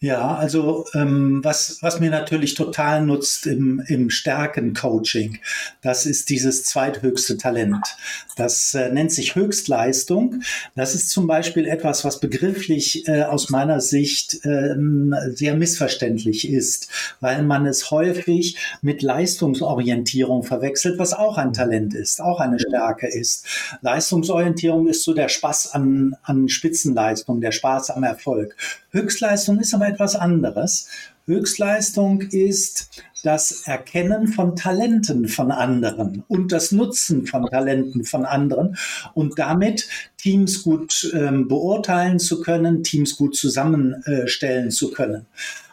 Ja, 0.00 0.34
also 0.34 0.86
ähm, 0.94 1.44
was, 1.44 1.82
was 1.82 2.00
mir 2.00 2.10
natürlich 2.10 2.54
total 2.54 3.04
nutzt 3.04 3.46
im, 3.46 3.82
im 3.86 4.08
Stärken-Coaching, 4.08 5.38
das 5.82 6.06
ist 6.06 6.30
dieses 6.30 6.64
zweithöchste 6.64 7.36
Talent. 7.36 7.84
Das 8.36 8.72
äh, 8.72 8.90
nennt 8.90 9.12
sich 9.12 9.34
Höchstleistung. 9.34 10.42
Das 10.74 10.94
ist 10.94 11.10
zum 11.10 11.26
Beispiel 11.26 11.66
etwas, 11.66 12.04
was 12.04 12.18
begrifflich 12.18 13.06
äh, 13.08 13.24
aus 13.24 13.50
meiner 13.50 13.80
Sicht 13.80 14.44
äh, 14.46 14.74
sehr 15.34 15.54
missverständlich 15.54 16.50
ist, 16.50 16.88
weil 17.20 17.42
man 17.42 17.66
es 17.66 17.90
häufig 17.90 18.56
mit 18.80 19.02
Leistungsorientierung 19.02 20.44
verwechselt, 20.44 20.98
was 20.98 21.12
auch 21.12 21.36
ein 21.36 21.52
Talent 21.52 21.92
ist, 21.92 22.22
auch 22.22 22.40
eine 22.40 22.58
Stärke 22.58 23.06
ist. 23.06 23.44
Leistungsorientierung 23.82 24.88
ist 24.88 25.04
so 25.04 25.12
der 25.12 25.28
Spaß 25.28 25.74
an, 25.74 26.16
an 26.22 26.48
Spitzenleistung, 26.48 27.42
der 27.42 27.52
Spaß 27.52 27.90
am 27.90 28.02
Erfolg. 28.02 28.56
Höchstleistung 28.90 29.60
ist 29.60 29.74
aber 29.74 29.88
etwas 29.88 30.16
anderes. 30.16 30.88
Höchstleistung 31.26 32.22
ist 32.22 32.88
das 33.22 33.66
Erkennen 33.66 34.28
von 34.28 34.56
Talenten 34.56 35.28
von 35.28 35.52
anderen 35.52 36.24
und 36.28 36.52
das 36.52 36.72
Nutzen 36.72 37.26
von 37.26 37.46
Talenten 37.46 38.04
von 38.04 38.24
anderen 38.24 38.76
und 39.14 39.38
damit 39.38 39.88
Teams 40.16 40.62
gut 40.62 41.10
ähm, 41.14 41.46
beurteilen 41.46 42.18
zu 42.18 42.40
können, 42.40 42.82
Teams 42.82 43.16
gut 43.16 43.36
zusammenstellen 43.36 44.70
zu 44.70 44.90
können. 44.90 45.26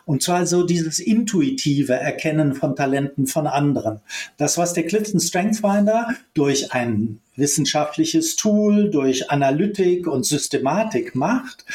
Und 0.05 0.23
zwar 0.23 0.45
so 0.45 0.63
dieses 0.63 0.99
intuitive 0.99 1.93
Erkennen 1.93 2.55
von 2.55 2.77
Talenten 2.77 3.27
von 3.27 3.45
anderen. 3.45 3.99
Das, 4.37 4.57
was 4.57 4.73
der 4.73 4.85
Clifton 4.85 5.19
Strength 5.19 5.57
Finder 5.57 6.15
durch 6.33 6.71
ein 6.71 7.19
wissenschaftliches 7.35 8.37
Tool, 8.37 8.89
durch 8.89 9.29
Analytik 9.29 10.07
und 10.07 10.25
Systematik 10.25 11.13
macht, 11.13 11.65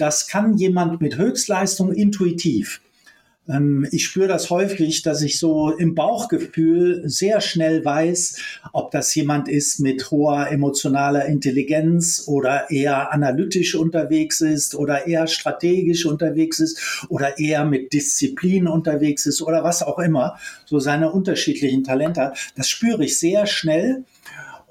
das 0.00 0.26
kann 0.26 0.56
jemand 0.56 1.00
mit 1.00 1.16
Höchstleistung 1.16 1.92
intuitiv. 1.92 2.80
Ähm, 3.48 3.86
ich 3.90 4.04
spüre 4.04 4.28
das 4.28 4.50
häufig, 4.50 5.02
dass 5.02 5.22
ich 5.22 5.38
so 5.38 5.70
im 5.70 5.94
Bauchgefühl 5.94 7.02
sehr 7.04 7.40
schnell 7.40 7.84
weiß, 7.84 8.36
ob 8.72 8.90
das 8.90 9.14
jemand 9.14 9.48
ist 9.48 9.80
mit 9.80 10.10
hoher 10.10 10.50
emotionaler 10.50 11.26
Intelligenz 11.26 12.24
oder 12.26 12.70
eher 12.70 13.12
analytisch 13.12 13.74
unterwegs 13.74 14.40
ist 14.40 14.74
oder 14.74 15.06
eher 15.06 15.26
strategisch 15.26 16.06
unterwegs 16.06 16.60
ist 16.60 17.06
oder 17.08 17.38
eher 17.38 17.64
mit 17.64 17.92
Disziplin 17.92 18.68
unterwegs 18.68 19.26
ist 19.26 19.42
oder 19.42 19.64
was 19.64 19.82
auch 19.82 19.98
immer, 19.98 20.38
so 20.64 20.78
seine 20.78 21.10
unterschiedlichen 21.10 21.84
Talente. 21.84 22.32
Das 22.56 22.68
spüre 22.68 23.04
ich 23.04 23.18
sehr 23.18 23.46
schnell 23.46 24.04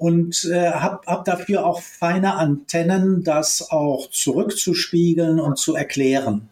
und 0.00 0.48
äh, 0.50 0.70
habe 0.70 1.00
hab 1.06 1.26
dafür 1.26 1.66
auch 1.66 1.82
feine 1.82 2.36
Antennen, 2.36 3.22
das 3.22 3.70
auch 3.70 4.08
zurückzuspiegeln 4.08 5.38
und 5.38 5.58
zu 5.58 5.74
erklären. 5.74 6.48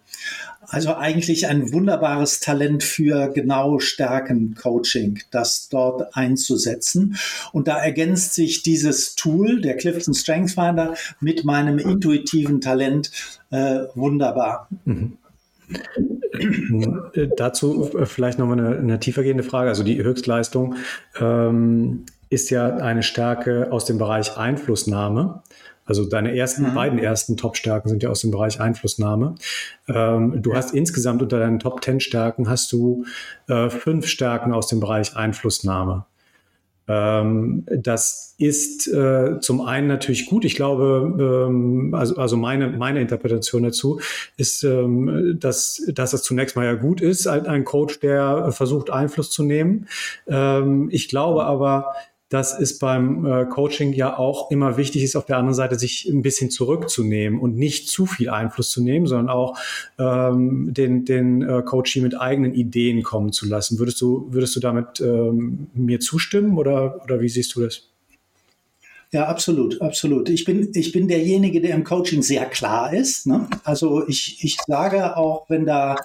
Also 0.60 0.94
eigentlich 0.94 1.46
ein 1.46 1.72
wunderbares 1.72 2.40
Talent 2.40 2.82
für 2.82 3.28
genau 3.28 3.78
Stärken-Coaching, 3.78 5.20
das 5.30 5.70
dort 5.70 6.14
einzusetzen. 6.14 7.16
Und 7.52 7.68
da 7.68 7.78
ergänzt 7.78 8.34
sich 8.34 8.62
dieses 8.62 9.14
Tool, 9.14 9.62
der 9.62 9.78
Clifton 9.78 10.12
Strength 10.12 10.50
Finder, 10.50 10.94
mit 11.20 11.46
meinem 11.46 11.78
intuitiven 11.78 12.60
Talent 12.60 13.10
äh, 13.50 13.84
wunderbar. 13.94 14.68
Mhm. 14.84 15.16
Dazu 17.38 17.90
vielleicht 18.04 18.38
nochmal 18.38 18.58
eine, 18.58 18.76
eine 18.76 19.00
tiefergehende 19.00 19.42
Frage. 19.42 19.70
Also 19.70 19.84
die 19.84 20.02
Höchstleistung 20.02 20.74
ähm, 21.18 22.04
ist 22.30 22.50
ja 22.50 22.76
eine 22.76 23.02
Stärke 23.02 23.68
aus 23.70 23.84
dem 23.84 23.98
Bereich 23.98 24.36
Einflussnahme. 24.36 25.42
Also 25.88 26.04
deine 26.04 26.36
ersten, 26.36 26.64
mhm. 26.64 26.74
beiden 26.74 26.98
ersten 26.98 27.38
Top-Stärken 27.38 27.88
sind 27.88 28.02
ja 28.02 28.10
aus 28.10 28.20
dem 28.20 28.30
Bereich 28.30 28.60
Einflussnahme. 28.60 29.36
Ähm, 29.88 30.42
du 30.42 30.50
ja. 30.50 30.56
hast 30.56 30.74
insgesamt 30.74 31.22
unter 31.22 31.38
deinen 31.38 31.58
Top 31.58 31.80
Ten 31.80 32.00
Stärken 32.00 32.48
hast 32.48 32.70
du 32.72 33.06
äh, 33.48 33.70
fünf 33.70 34.06
Stärken 34.06 34.52
aus 34.52 34.66
dem 34.66 34.80
Bereich 34.80 35.16
Einflussnahme. 35.16 36.04
Ähm, 36.88 37.64
das 37.70 38.34
ist 38.38 38.88
äh, 38.88 39.40
zum 39.40 39.60
einen 39.60 39.88
natürlich 39.88 40.26
gut. 40.26 40.44
Ich 40.44 40.54
glaube, 40.54 41.46
ähm, 41.48 41.94
also, 41.94 42.16
also 42.16 42.36
meine, 42.38 42.68
meine 42.68 43.00
Interpretation 43.00 43.62
dazu 43.62 44.00
ist, 44.38 44.64
ähm, 44.64 45.36
dass, 45.38 45.82
dass 45.92 46.14
es 46.14 46.22
zunächst 46.22 46.56
mal 46.56 46.64
ja 46.64 46.74
gut 46.74 47.02
ist, 47.02 47.26
ein, 47.26 47.46
ein 47.46 47.64
Coach, 47.64 48.00
der 48.00 48.52
versucht, 48.52 48.90
Einfluss 48.90 49.30
zu 49.30 49.42
nehmen. 49.42 49.86
Ähm, 50.26 50.88
ich 50.90 51.08
glaube 51.08 51.44
aber, 51.44 51.94
dass 52.28 52.58
es 52.58 52.78
beim 52.78 53.24
äh, 53.24 53.46
Coaching 53.46 53.92
ja 53.92 54.18
auch 54.18 54.50
immer 54.50 54.76
wichtig 54.76 55.02
ist, 55.02 55.16
auf 55.16 55.24
der 55.24 55.38
anderen 55.38 55.54
Seite 55.54 55.78
sich 55.78 56.08
ein 56.08 56.22
bisschen 56.22 56.50
zurückzunehmen 56.50 57.40
und 57.40 57.56
nicht 57.56 57.88
zu 57.88 58.06
viel 58.06 58.28
Einfluss 58.28 58.70
zu 58.70 58.82
nehmen, 58.82 59.06
sondern 59.06 59.30
auch 59.30 59.58
ähm, 59.98 60.72
den, 60.72 61.04
den 61.04 61.42
äh, 61.42 61.62
Coaching 61.62 62.02
mit 62.02 62.20
eigenen 62.20 62.54
Ideen 62.54 63.02
kommen 63.02 63.32
zu 63.32 63.46
lassen. 63.46 63.78
Würdest 63.78 64.00
du, 64.00 64.26
würdest 64.30 64.54
du 64.56 64.60
damit 64.60 65.00
ähm, 65.00 65.68
mir 65.74 66.00
zustimmen 66.00 66.58
oder, 66.58 67.02
oder 67.04 67.20
wie 67.20 67.28
siehst 67.28 67.54
du 67.56 67.62
das? 67.62 67.87
Ja, 69.10 69.26
absolut, 69.26 69.80
absolut. 69.80 70.28
Ich 70.28 70.44
bin, 70.44 70.70
ich 70.74 70.92
bin 70.92 71.08
derjenige, 71.08 71.62
der 71.62 71.74
im 71.74 71.82
Coaching 71.82 72.20
sehr 72.20 72.44
klar 72.44 72.92
ist. 72.92 73.26
Ne? 73.26 73.48
Also 73.64 74.06
ich, 74.06 74.44
ich 74.44 74.58
sage 74.66 75.16
auch, 75.16 75.48
wenn 75.48 75.64
da 75.64 75.96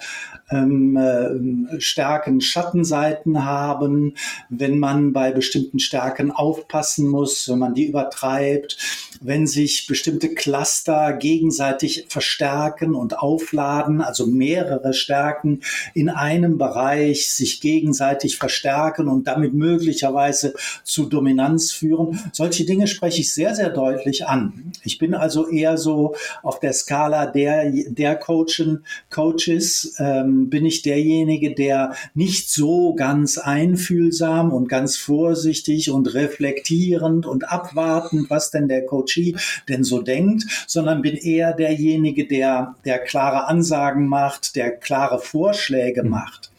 ähm, 0.50 0.96
äh, 0.96 1.80
Stärken 1.82 2.40
Schattenseiten 2.40 3.44
haben, 3.44 4.14
wenn 4.48 4.78
man 4.78 5.12
bei 5.12 5.32
bestimmten 5.32 5.80
Stärken 5.80 6.30
aufpassen 6.30 7.06
muss, 7.06 7.46
wenn 7.46 7.58
man 7.58 7.74
die 7.74 7.88
übertreibt, 7.88 8.78
wenn 9.20 9.46
sich 9.46 9.86
bestimmte 9.86 10.30
Cluster 10.34 11.12
gegenseitig 11.12 12.06
verstärken 12.08 12.94
und 12.94 13.18
aufladen, 13.18 14.00
also 14.00 14.26
mehrere 14.26 14.92
Stärken 14.92 15.60
in 15.92 16.08
einem 16.08 16.58
Bereich 16.58 17.32
sich 17.32 17.60
gegenseitig 17.60 18.36
verstärken 18.36 19.08
und 19.08 19.26
damit 19.26 19.54
möglicherweise 19.54 20.54
zu 20.84 21.06
Dominanz 21.06 21.72
führen. 21.72 22.18
Solche 22.32 22.64
Dinge 22.64 22.86
spreche 22.94 23.20
ich 23.20 23.32
sehr, 23.32 23.54
sehr 23.54 23.70
deutlich 23.70 24.26
an. 24.26 24.72
Ich 24.82 24.98
bin 24.98 25.14
also 25.14 25.48
eher 25.48 25.78
so 25.78 26.14
auf 26.42 26.60
der 26.60 26.72
Skala 26.72 27.26
der, 27.26 27.70
der 27.70 28.16
Coachen, 28.16 28.84
Coaches, 29.10 29.96
ähm, 29.98 30.50
bin 30.50 30.66
ich 30.66 30.82
derjenige, 30.82 31.54
der 31.54 31.94
nicht 32.14 32.50
so 32.50 32.94
ganz 32.94 33.38
einfühlsam 33.38 34.52
und 34.52 34.68
ganz 34.68 34.96
vorsichtig 34.96 35.90
und 35.90 36.14
reflektierend 36.14 37.26
und 37.26 37.50
abwartend, 37.50 38.30
was 38.30 38.50
denn 38.50 38.68
der 38.68 38.86
Coach 38.86 38.94
Coachee 38.94 39.34
denn 39.68 39.84
so 39.84 40.02
denkt, 40.02 40.44
sondern 40.66 41.02
bin 41.02 41.16
eher 41.16 41.52
derjenige, 41.52 42.26
der, 42.26 42.76
der 42.84 42.98
klare 42.98 43.46
Ansagen 43.46 44.08
macht, 44.08 44.56
der 44.56 44.76
klare 44.76 45.18
Vorschläge 45.18 46.02
mhm. 46.02 46.10
macht. 46.10 46.50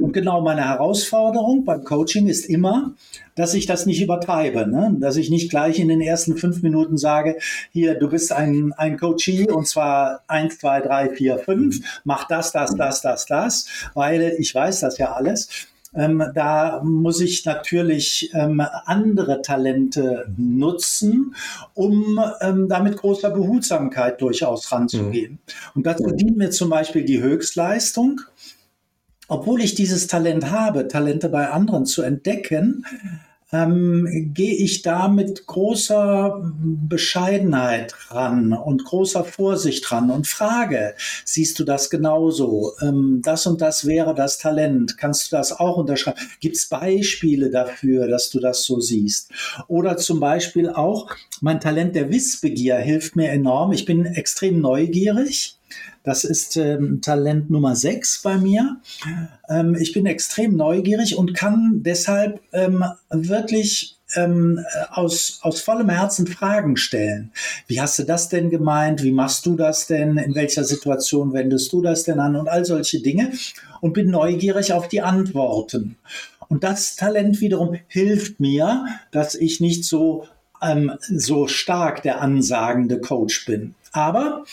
Und 0.00 0.12
genau 0.12 0.40
meine 0.40 0.64
Herausforderung 0.64 1.64
beim 1.64 1.84
Coaching 1.84 2.28
ist 2.28 2.46
immer, 2.46 2.94
dass 3.34 3.54
ich 3.54 3.66
das 3.66 3.86
nicht 3.86 4.02
übertreibe, 4.02 4.66
ne? 4.66 4.96
dass 5.00 5.16
ich 5.16 5.30
nicht 5.30 5.50
gleich 5.50 5.78
in 5.78 5.88
den 5.88 6.00
ersten 6.00 6.36
fünf 6.36 6.62
Minuten 6.62 6.96
sage, 6.96 7.38
hier, 7.72 7.94
du 7.94 8.08
bist 8.08 8.32
ein, 8.32 8.72
ein 8.76 8.98
Coachee 8.98 9.48
und 9.50 9.66
zwar 9.66 10.22
eins, 10.26 10.58
zwei, 10.58 10.80
drei, 10.80 11.10
vier, 11.10 11.38
fünf, 11.38 11.80
mach 12.04 12.26
das, 12.28 12.52
das, 12.52 12.74
das, 12.74 13.00
das, 13.00 13.26
das, 13.26 13.66
weil 13.94 14.34
ich 14.38 14.54
weiß 14.54 14.80
das 14.80 14.98
ja 14.98 15.12
alles 15.12 15.48
Ähm, 15.94 16.22
da 16.34 16.82
muss 16.84 17.20
ich 17.22 17.46
natürlich 17.46 18.30
ähm, 18.34 18.60
andere 18.84 19.40
Talente 19.40 20.26
nutzen, 20.36 21.34
um 21.72 22.20
ähm, 22.42 22.68
da 22.68 22.80
mit 22.80 22.98
großer 22.98 23.30
Behutsamkeit 23.30 24.20
durchaus 24.20 24.70
ranzugehen. 24.70 25.32
Mhm. 25.32 25.38
Und 25.74 25.86
dazu 25.86 26.10
dient 26.10 26.36
mir 26.36 26.50
zum 26.50 26.68
Beispiel 26.68 27.04
die 27.04 27.22
Höchstleistung 27.22 28.20
obwohl 29.28 29.60
ich 29.60 29.74
dieses 29.74 30.06
Talent 30.06 30.50
habe, 30.50 30.88
Talente 30.88 31.28
bei 31.28 31.50
anderen 31.50 31.86
zu 31.86 32.02
entdecken, 32.02 32.84
ähm, 33.50 34.32
gehe 34.34 34.54
ich 34.54 34.82
da 34.82 35.08
mit 35.08 35.46
großer 35.46 36.52
Bescheidenheit 36.88 37.94
ran 38.10 38.52
und 38.52 38.84
großer 38.84 39.24
Vorsicht 39.24 39.90
ran 39.90 40.10
und 40.10 40.26
frage, 40.26 40.94
siehst 41.24 41.58
du 41.58 41.64
das 41.64 41.88
genauso? 41.88 42.72
Ähm, 42.82 43.20
das 43.24 43.46
und 43.46 43.60
das 43.60 43.86
wäre 43.86 44.14
das 44.14 44.38
Talent. 44.38 44.98
Kannst 44.98 45.32
du 45.32 45.36
das 45.36 45.52
auch 45.52 45.78
unterschreiben? 45.78 46.18
Gibt 46.40 46.56
es 46.56 46.68
Beispiele 46.68 47.50
dafür, 47.50 48.08
dass 48.08 48.28
du 48.30 48.38
das 48.38 48.64
so 48.64 48.80
siehst? 48.80 49.30
Oder 49.66 49.96
zum 49.96 50.20
Beispiel 50.20 50.68
auch, 50.68 51.10
mein 51.40 51.60
Talent 51.60 51.94
der 51.94 52.10
Wissbegier 52.10 52.76
hilft 52.76 53.16
mir 53.16 53.30
enorm. 53.30 53.72
Ich 53.72 53.86
bin 53.86 54.04
extrem 54.04 54.60
neugierig 54.60 55.57
das 56.02 56.24
ist 56.24 56.56
ähm, 56.56 57.00
Talent 57.02 57.50
Nummer 57.50 57.76
6 57.76 58.22
bei 58.22 58.38
mir. 58.38 58.78
Ähm, 59.48 59.74
ich 59.74 59.92
bin 59.92 60.06
extrem 60.06 60.56
neugierig 60.56 61.16
und 61.16 61.34
kann 61.34 61.82
deshalb 61.82 62.40
ähm, 62.52 62.84
wirklich 63.10 63.98
ähm, 64.14 64.64
aus, 64.90 65.38
aus 65.42 65.60
vollem 65.60 65.90
Herzen 65.90 66.26
Fragen 66.26 66.76
stellen. 66.76 67.32
Wie 67.66 67.80
hast 67.80 67.98
du 67.98 68.04
das 68.04 68.28
denn 68.28 68.50
gemeint? 68.50 69.02
Wie 69.02 69.12
machst 69.12 69.44
du 69.46 69.54
das 69.54 69.86
denn? 69.86 70.16
In 70.16 70.34
welcher 70.34 70.64
Situation 70.64 71.32
wendest 71.32 71.72
du 71.72 71.82
das 71.82 72.04
denn 72.04 72.20
an? 72.20 72.36
Und 72.36 72.48
all 72.48 72.64
solche 72.64 73.00
Dinge. 73.00 73.32
Und 73.80 73.92
bin 73.92 74.10
neugierig 74.10 74.72
auf 74.72 74.88
die 74.88 75.02
Antworten. 75.02 75.96
Und 76.48 76.64
das 76.64 76.96
Talent 76.96 77.40
wiederum 77.40 77.76
hilft 77.86 78.40
mir, 78.40 78.86
dass 79.10 79.34
ich 79.34 79.60
nicht 79.60 79.84
so 79.84 80.26
ähm, 80.62 80.92
so 81.00 81.46
stark 81.46 82.02
der 82.02 82.20
ansagende 82.20 83.00
Coach 83.00 83.46
bin. 83.46 83.74
Aber 83.92 84.44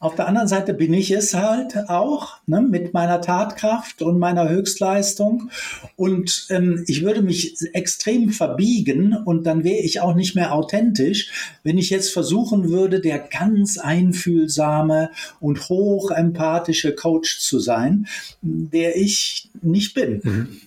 auf 0.00 0.14
der 0.14 0.28
anderen 0.28 0.48
Seite 0.48 0.74
bin 0.74 0.94
ich 0.94 1.10
es 1.10 1.34
halt 1.34 1.88
auch 1.88 2.36
ne, 2.46 2.60
mit 2.62 2.94
meiner 2.94 3.20
Tatkraft 3.20 4.00
und 4.00 4.18
meiner 4.18 4.48
Höchstleistung. 4.48 5.50
Und 5.96 6.46
ähm, 6.50 6.84
ich 6.86 7.02
würde 7.02 7.22
mich 7.22 7.56
extrem 7.72 8.30
verbiegen 8.30 9.16
und 9.16 9.44
dann 9.44 9.64
wäre 9.64 9.80
ich 9.80 10.00
auch 10.00 10.14
nicht 10.14 10.34
mehr 10.34 10.54
authentisch, 10.54 11.30
wenn 11.64 11.78
ich 11.78 11.90
jetzt 11.90 12.12
versuchen 12.12 12.70
würde, 12.70 13.00
der 13.00 13.18
ganz 13.18 13.76
einfühlsame 13.76 15.10
und 15.40 15.68
hochempathische 15.68 16.94
Coach 16.94 17.40
zu 17.40 17.58
sein, 17.58 18.06
der 18.40 18.96
ich 18.96 19.50
nicht 19.60 19.94
bin. 19.94 20.20
Mhm. 20.22 20.60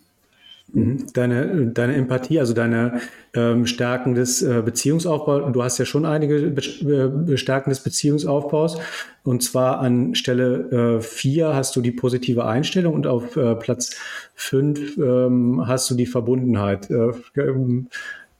Mhm. 0.73 1.05
Deine, 1.13 1.67
deine 1.67 1.95
Empathie, 1.95 2.39
also 2.39 2.53
deine 2.53 3.01
ähm, 3.33 3.65
Stärken 3.65 4.15
des 4.15 4.41
äh, 4.41 4.61
Beziehungsaufbaus, 4.63 5.51
du 5.51 5.63
hast 5.63 5.77
ja 5.77 5.85
schon 5.85 6.05
einige 6.05 6.39
Be 6.51 7.37
Stärken 7.37 7.69
des 7.69 7.81
Beziehungsaufbaus. 7.81 8.77
Und 9.23 9.43
zwar 9.43 9.79
an 9.79 10.15
Stelle 10.15 11.01
4 11.01 11.45
äh, 11.45 11.53
hast 11.53 11.75
du 11.75 11.81
die 11.81 11.91
positive 11.91 12.45
Einstellung 12.45 12.93
und 12.93 13.05
auf 13.05 13.35
äh, 13.35 13.55
Platz 13.55 13.95
5 14.35 14.97
ähm, 14.97 15.63
hast 15.67 15.89
du 15.91 15.95
die 15.95 16.05
Verbundenheit. 16.05 16.89
Äh, 16.89 17.11
ähm, 17.35 17.87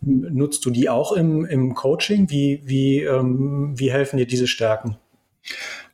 nutzt 0.01 0.65
du 0.65 0.71
die 0.71 0.89
auch 0.89 1.11
im, 1.11 1.45
im 1.45 1.75
Coaching? 1.75 2.29
Wie, 2.29 2.61
wie, 2.65 3.01
ähm, 3.01 3.73
wie 3.75 3.91
helfen 3.91 4.17
dir 4.17 4.25
diese 4.25 4.47
Stärken? 4.47 4.97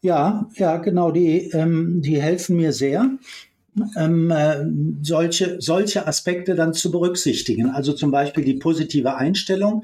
Ja, 0.01 0.47
ja, 0.55 0.77
genau, 0.77 1.11
die, 1.11 1.49
ähm, 1.51 2.01
die 2.01 2.21
helfen 2.21 2.55
mir 2.57 2.71
sehr 2.71 3.09
ähm, 3.95 4.31
äh, 4.31 4.57
solche, 5.01 5.57
solche 5.59 6.07
Aspekte 6.07 6.55
dann 6.55 6.73
zu 6.73 6.91
berücksichtigen. 6.91 7.69
Also 7.69 7.93
zum 7.93 8.11
Beispiel 8.11 8.43
die 8.43 8.55
positive 8.55 9.15
Einstellung, 9.15 9.83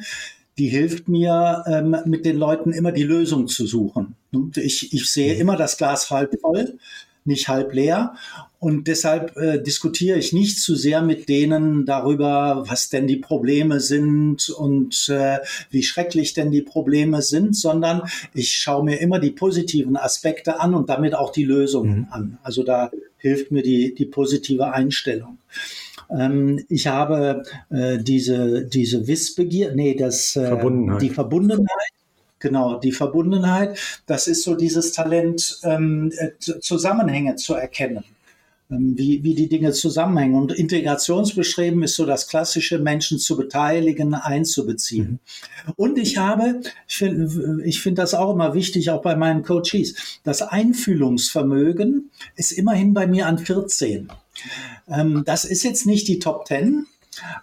die 0.57 0.67
hilft 0.67 1.07
mir, 1.07 1.63
ähm, 1.67 1.95
mit 2.05 2.25
den 2.25 2.37
Leuten 2.37 2.71
immer 2.71 2.91
die 2.91 3.03
Lösung 3.03 3.47
zu 3.47 3.65
suchen. 3.65 4.15
Ich, 4.55 4.93
ich 4.93 5.11
sehe 5.11 5.35
mhm. 5.35 5.41
immer 5.41 5.57
das 5.57 5.77
Glas 5.77 6.11
halb 6.11 6.39
voll, 6.39 6.77
nicht 7.25 7.47
halb 7.47 7.73
leer. 7.73 8.15
Und 8.59 8.87
deshalb 8.87 9.35
äh, 9.35 9.61
diskutiere 9.61 10.17
ich 10.17 10.31
nicht 10.31 10.59
zu 10.59 10.75
sehr 10.75 11.01
mit 11.01 11.27
denen 11.27 11.85
darüber, 11.85 12.63
was 12.67 12.89
denn 12.89 13.07
die 13.07 13.17
Probleme 13.17 13.79
sind 13.79 14.49
und 14.49 15.09
äh, 15.09 15.39
wie 15.69 15.83
schrecklich 15.83 16.33
denn 16.33 16.51
die 16.51 16.61
Probleme 16.61 17.21
sind, 17.21 17.55
sondern 17.55 18.03
ich 18.33 18.53
schaue 18.53 18.85
mir 18.85 19.01
immer 19.01 19.19
die 19.19 19.31
positiven 19.31 19.97
Aspekte 19.97 20.59
an 20.61 20.73
und 20.73 20.87
damit 20.87 21.13
auch 21.13 21.31
die 21.31 21.43
Lösungen 21.43 21.99
mhm. 21.99 22.07
an. 22.11 22.37
Also 22.43 22.63
da 22.63 22.89
hilft 23.23 23.51
mir 23.51 23.63
die, 23.63 23.95
die 23.95 24.05
positive 24.05 24.71
Einstellung. 24.73 25.39
Ähm, 26.11 26.63
ich 26.69 26.87
habe 26.87 27.43
äh, 27.71 27.97
diese, 27.97 28.65
diese 28.65 29.07
Wissbegier, 29.07 29.73
nee, 29.73 29.95
das, 29.95 30.35
äh, 30.35 30.45
Verbundenheit. 30.47 31.01
die 31.01 31.09
Verbundenheit. 31.09 31.93
Genau, 32.39 32.77
die 32.77 32.91
Verbundenheit, 32.91 33.79
das 34.05 34.27
ist 34.27 34.43
so 34.43 34.55
dieses 34.55 34.91
Talent, 34.91 35.59
ähm, 35.63 36.11
äh, 36.17 36.31
Zusammenhänge 36.39 37.37
zu 37.37 37.53
erkennen. 37.53 38.03
Ähm, 38.71 38.97
wie, 38.97 39.23
wie 39.23 39.35
die 39.35 39.49
Dinge 39.49 39.71
zusammenhängen. 39.73 40.35
Und 40.35 40.53
Integrationsbestreben 40.53 41.83
ist 41.83 41.95
so 41.95 42.05
das 42.05 42.27
klassische, 42.27 42.79
Menschen 42.79 43.19
zu 43.19 43.35
beteiligen, 43.35 44.13
einzubeziehen. 44.13 45.19
Mhm. 45.65 45.73
Und 45.75 45.97
ich 45.97 46.17
habe, 46.17 46.61
ich 46.87 46.97
finde 46.97 47.61
ich 47.65 47.81
finde 47.81 48.01
das 48.01 48.13
auch 48.13 48.33
immer 48.33 48.53
wichtig, 48.53 48.89
auch 48.89 49.01
bei 49.01 49.15
meinen 49.15 49.43
Coaches, 49.43 49.95
das 50.23 50.41
Einfühlungsvermögen 50.41 52.09
ist 52.35 52.51
immerhin 52.51 52.93
bei 52.93 53.05
mir 53.05 53.27
an 53.27 53.37
14. 53.37 54.07
Ähm, 54.87 55.23
das 55.25 55.43
ist 55.43 55.63
jetzt 55.63 55.85
nicht 55.85 56.07
die 56.07 56.19
Top 56.19 56.47
10, 56.47 56.85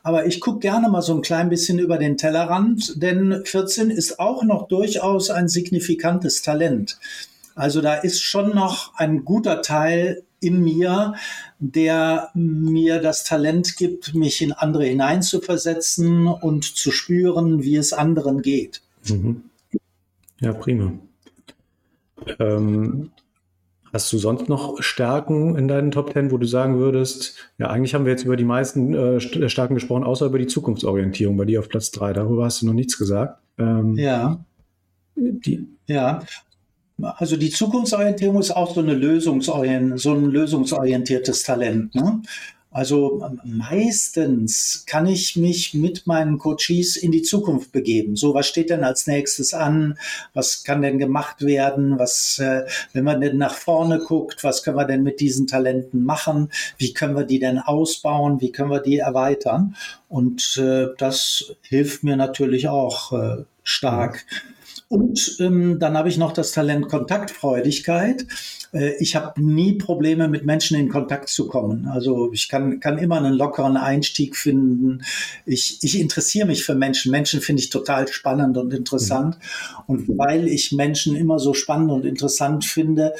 aber 0.03 0.27
ich 0.27 0.41
gucke 0.41 0.61
gerne 0.61 0.89
mal 0.89 1.03
so 1.03 1.15
ein 1.15 1.23
klein 1.23 1.51
bisschen 1.51 1.79
über 1.79 1.99
den 1.99 2.17
Tellerrand, 2.17 3.01
denn 3.03 3.43
14 3.45 3.91
ist 3.91 4.19
auch 4.19 4.43
noch 4.43 4.69
durchaus 4.69 5.29
ein 5.29 5.49
signifikantes 5.49 6.41
Talent. 6.43 6.99
Also 7.55 7.83
da 7.83 7.95
ist 7.95 8.23
schon 8.23 8.55
noch 8.55 8.95
ein 8.97 9.25
guter 9.25 9.61
Teil 9.61 10.23
in 10.41 10.63
mir, 10.63 11.15
der 11.59 12.31
mir 12.35 13.01
das 13.01 13.25
Talent 13.25 13.77
gibt, 13.77 14.15
mich 14.15 14.43
in 14.43 14.53
andere 14.53 14.85
hineinzuversetzen 14.85 16.27
und 16.27 16.65
zu 16.65 16.91
spüren, 16.91 17.63
wie 17.63 17.77
es 17.77 17.93
anderen 17.93 18.43
geht. 18.43 18.83
Mhm. 19.09 19.45
Ja, 20.41 20.53
prima. 20.55 20.93
Ähm, 22.39 23.11
hast 23.93 24.13
du 24.13 24.19
sonst 24.19 24.49
noch 24.49 24.83
Stärken 24.83 25.57
in 25.57 25.69
deinen 25.69 25.91
Top 25.91 26.13
Ten, 26.13 26.31
wo 26.31 26.39
du 26.39 26.47
sagen 26.47 26.79
würdest, 26.79 27.37
ja, 27.59 27.69
eigentlich 27.69 27.95
haben 27.95 28.05
wir 28.05 28.13
jetzt 28.13 28.25
über 28.25 28.37
die 28.37 28.45
meisten 28.45 28.95
äh, 28.95 29.21
Stärken 29.21 29.75
gesprochen, 29.75 30.05
außer 30.05 30.27
über 30.27 30.39
die 30.39 30.47
Zukunftsorientierung 30.47 31.37
bei 31.37 31.45
dir 31.45 31.61
auf 31.61 31.69
Platz 31.69 31.91
drei. 31.91 32.13
Darüber 32.13 32.45
hast 32.45 32.63
du 32.63 32.67
noch 32.67 32.73
nichts 32.73 32.99
gesagt. 32.99 33.41
Ähm, 33.59 33.97
ja. 33.97 34.43
Die, 35.17 35.67
ja, 35.87 36.23
also 37.03 37.37
die 37.37 37.51
Zukunftsorientierung 37.51 38.41
ist 38.41 38.51
auch 38.51 38.75
so, 38.75 38.81
eine 38.81 38.95
Lösungsorient, 38.95 40.01
so 40.01 40.13
ein 40.13 40.25
lösungsorientiertes 40.25 41.43
Talent. 41.43 41.95
Ne? 41.95 42.23
Also 42.73 43.21
meistens 43.45 44.85
kann 44.87 45.07
ich 45.07 45.35
mich 45.35 45.75
mit 45.75 46.07
meinen 46.07 46.39
Coaches 46.39 46.97
in 46.97 47.11
die 47.11 47.23
Zukunft 47.23 47.73
begeben. 47.73 48.15
So, 48.15 48.33
was 48.33 48.47
steht 48.47 48.71
denn 48.71 48.85
als 48.85 49.09
nächstes 49.09 49.55
an? 49.55 49.99
Was 50.35 50.63
kann 50.63 50.81
denn 50.81 51.01
gemacht 51.01 51.45
werden? 51.45 51.99
Was, 51.99 52.39
äh, 52.39 52.67
wenn 52.93 53.03
man 53.03 53.21
denn 53.21 53.39
nach 53.39 53.55
vorne 53.55 53.99
guckt, 53.99 54.45
was 54.45 54.63
können 54.63 54.77
wir 54.77 54.85
denn 54.85 55.03
mit 55.03 55.19
diesen 55.19 55.49
Talenten 55.49 56.05
machen? 56.05 56.53
Wie 56.79 56.95
können 56.95 57.17
wir 57.17 57.25
die 57.25 57.41
denn 57.41 57.59
ausbauen? 57.59 58.41
Wie 58.41 58.53
können 58.53 58.71
wir 58.71 58.81
die 58.81 58.99
erweitern? 58.99 59.75
Und 60.09 60.57
äh, 60.57 60.87
das 60.97 61.57
hilft 61.63 62.05
mir 62.05 62.17
natürlich 62.17 62.69
auch 62.69 63.13
äh, 63.13 63.45
stark. 63.65 64.25
Mhm 64.31 64.60
und 64.91 65.37
ähm, 65.39 65.79
dann 65.79 65.97
habe 65.97 66.09
ich 66.09 66.19
noch 66.19 66.33
das 66.33 66.51
Talent 66.51 66.89
Kontaktfreudigkeit. 66.89 68.27
Äh, 68.73 68.95
ich 68.99 69.15
habe 69.15 69.41
nie 69.41 69.75
Probleme, 69.75 70.27
mit 70.27 70.45
Menschen 70.45 70.77
in 70.81 70.89
Kontakt 70.89 71.29
zu 71.29 71.47
kommen. 71.47 71.87
Also 71.87 72.33
ich 72.33 72.49
kann, 72.49 72.81
kann 72.81 72.99
immer 72.99 73.19
einen 73.19 73.35
lockeren 73.35 73.77
Einstieg 73.77 74.37
finden. 74.37 75.03
Ich, 75.47 75.79
ich 75.83 76.01
interessiere 76.01 76.49
mich 76.49 76.65
für 76.65 76.75
Menschen. 76.75 77.13
Menschen 77.13 77.41
finde 77.41 77.63
ich 77.63 77.71
total 77.71 78.09
spannend 78.09 78.59
und 78.59 78.75
interessant. 78.75 79.39
Mhm. 79.39 79.85
Und 79.87 80.19
weil 80.19 80.49
ich 80.49 80.73
Menschen 80.73 81.15
immer 81.15 81.39
so 81.39 81.55
spannend 81.55 81.93
und 81.93 82.05
interessant 82.05 82.65
finde, 82.65 83.15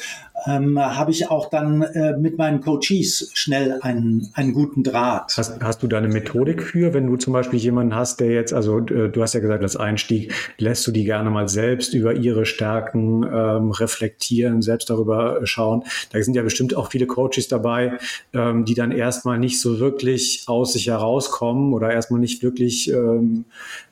ähm, 0.45 0.79
habe 0.79 1.11
ich 1.11 1.29
auch 1.29 1.49
dann 1.49 1.81
äh, 1.81 2.17
mit 2.17 2.37
meinen 2.37 2.61
Coaches 2.61 3.31
schnell 3.33 3.79
einen, 3.81 4.29
einen 4.33 4.53
guten 4.53 4.83
Draht. 4.83 5.33
Hast, 5.37 5.61
hast 5.61 5.83
du 5.83 5.87
da 5.87 5.97
eine 5.97 6.07
Methodik 6.07 6.63
für, 6.63 6.93
wenn 6.93 7.07
du 7.07 7.17
zum 7.17 7.33
Beispiel 7.33 7.59
jemanden 7.59 7.95
hast, 7.95 8.19
der 8.19 8.31
jetzt, 8.31 8.53
also 8.53 8.79
äh, 8.79 9.09
du 9.09 9.21
hast 9.21 9.33
ja 9.33 9.39
gesagt, 9.39 9.63
als 9.63 9.75
Einstieg 9.75 10.33
lässt 10.57 10.85
du 10.87 10.91
die 10.91 11.03
gerne 11.03 11.29
mal 11.29 11.47
selbst 11.47 11.93
über 11.93 12.13
ihre 12.13 12.45
Stärken 12.45 13.23
ähm, 13.23 13.71
reflektieren, 13.71 14.61
selbst 14.61 14.89
darüber 14.89 15.41
schauen. 15.45 15.83
Da 16.11 16.21
sind 16.21 16.35
ja 16.35 16.41
bestimmt 16.41 16.75
auch 16.75 16.91
viele 16.91 17.07
Coaches 17.07 17.47
dabei, 17.47 17.97
ähm, 18.33 18.65
die 18.65 18.73
dann 18.73 18.91
erstmal 18.91 19.39
nicht 19.39 19.59
so 19.59 19.79
wirklich 19.79 20.43
aus 20.47 20.73
sich 20.73 20.87
herauskommen 20.87 21.73
oder 21.73 21.91
erstmal 21.91 22.19
nicht 22.19 22.43
wirklich 22.43 22.91
ähm, 22.91 23.45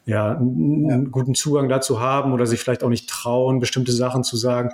ja, 0.10 0.36
einen, 0.36 1.12
guten 1.12 1.36
Zugang 1.36 1.70
dazu 1.70 2.00
haben 2.00 2.34
oder 2.34 2.48
sich 2.48 2.60
vielleicht 2.60 2.84
auch 2.84 2.90
nicht 2.90 3.08
trauen, 3.10 3.60
bestimmte 3.60 3.92
Sachen 3.92 4.24
zu 4.24 4.38
sagen. 4.38 4.72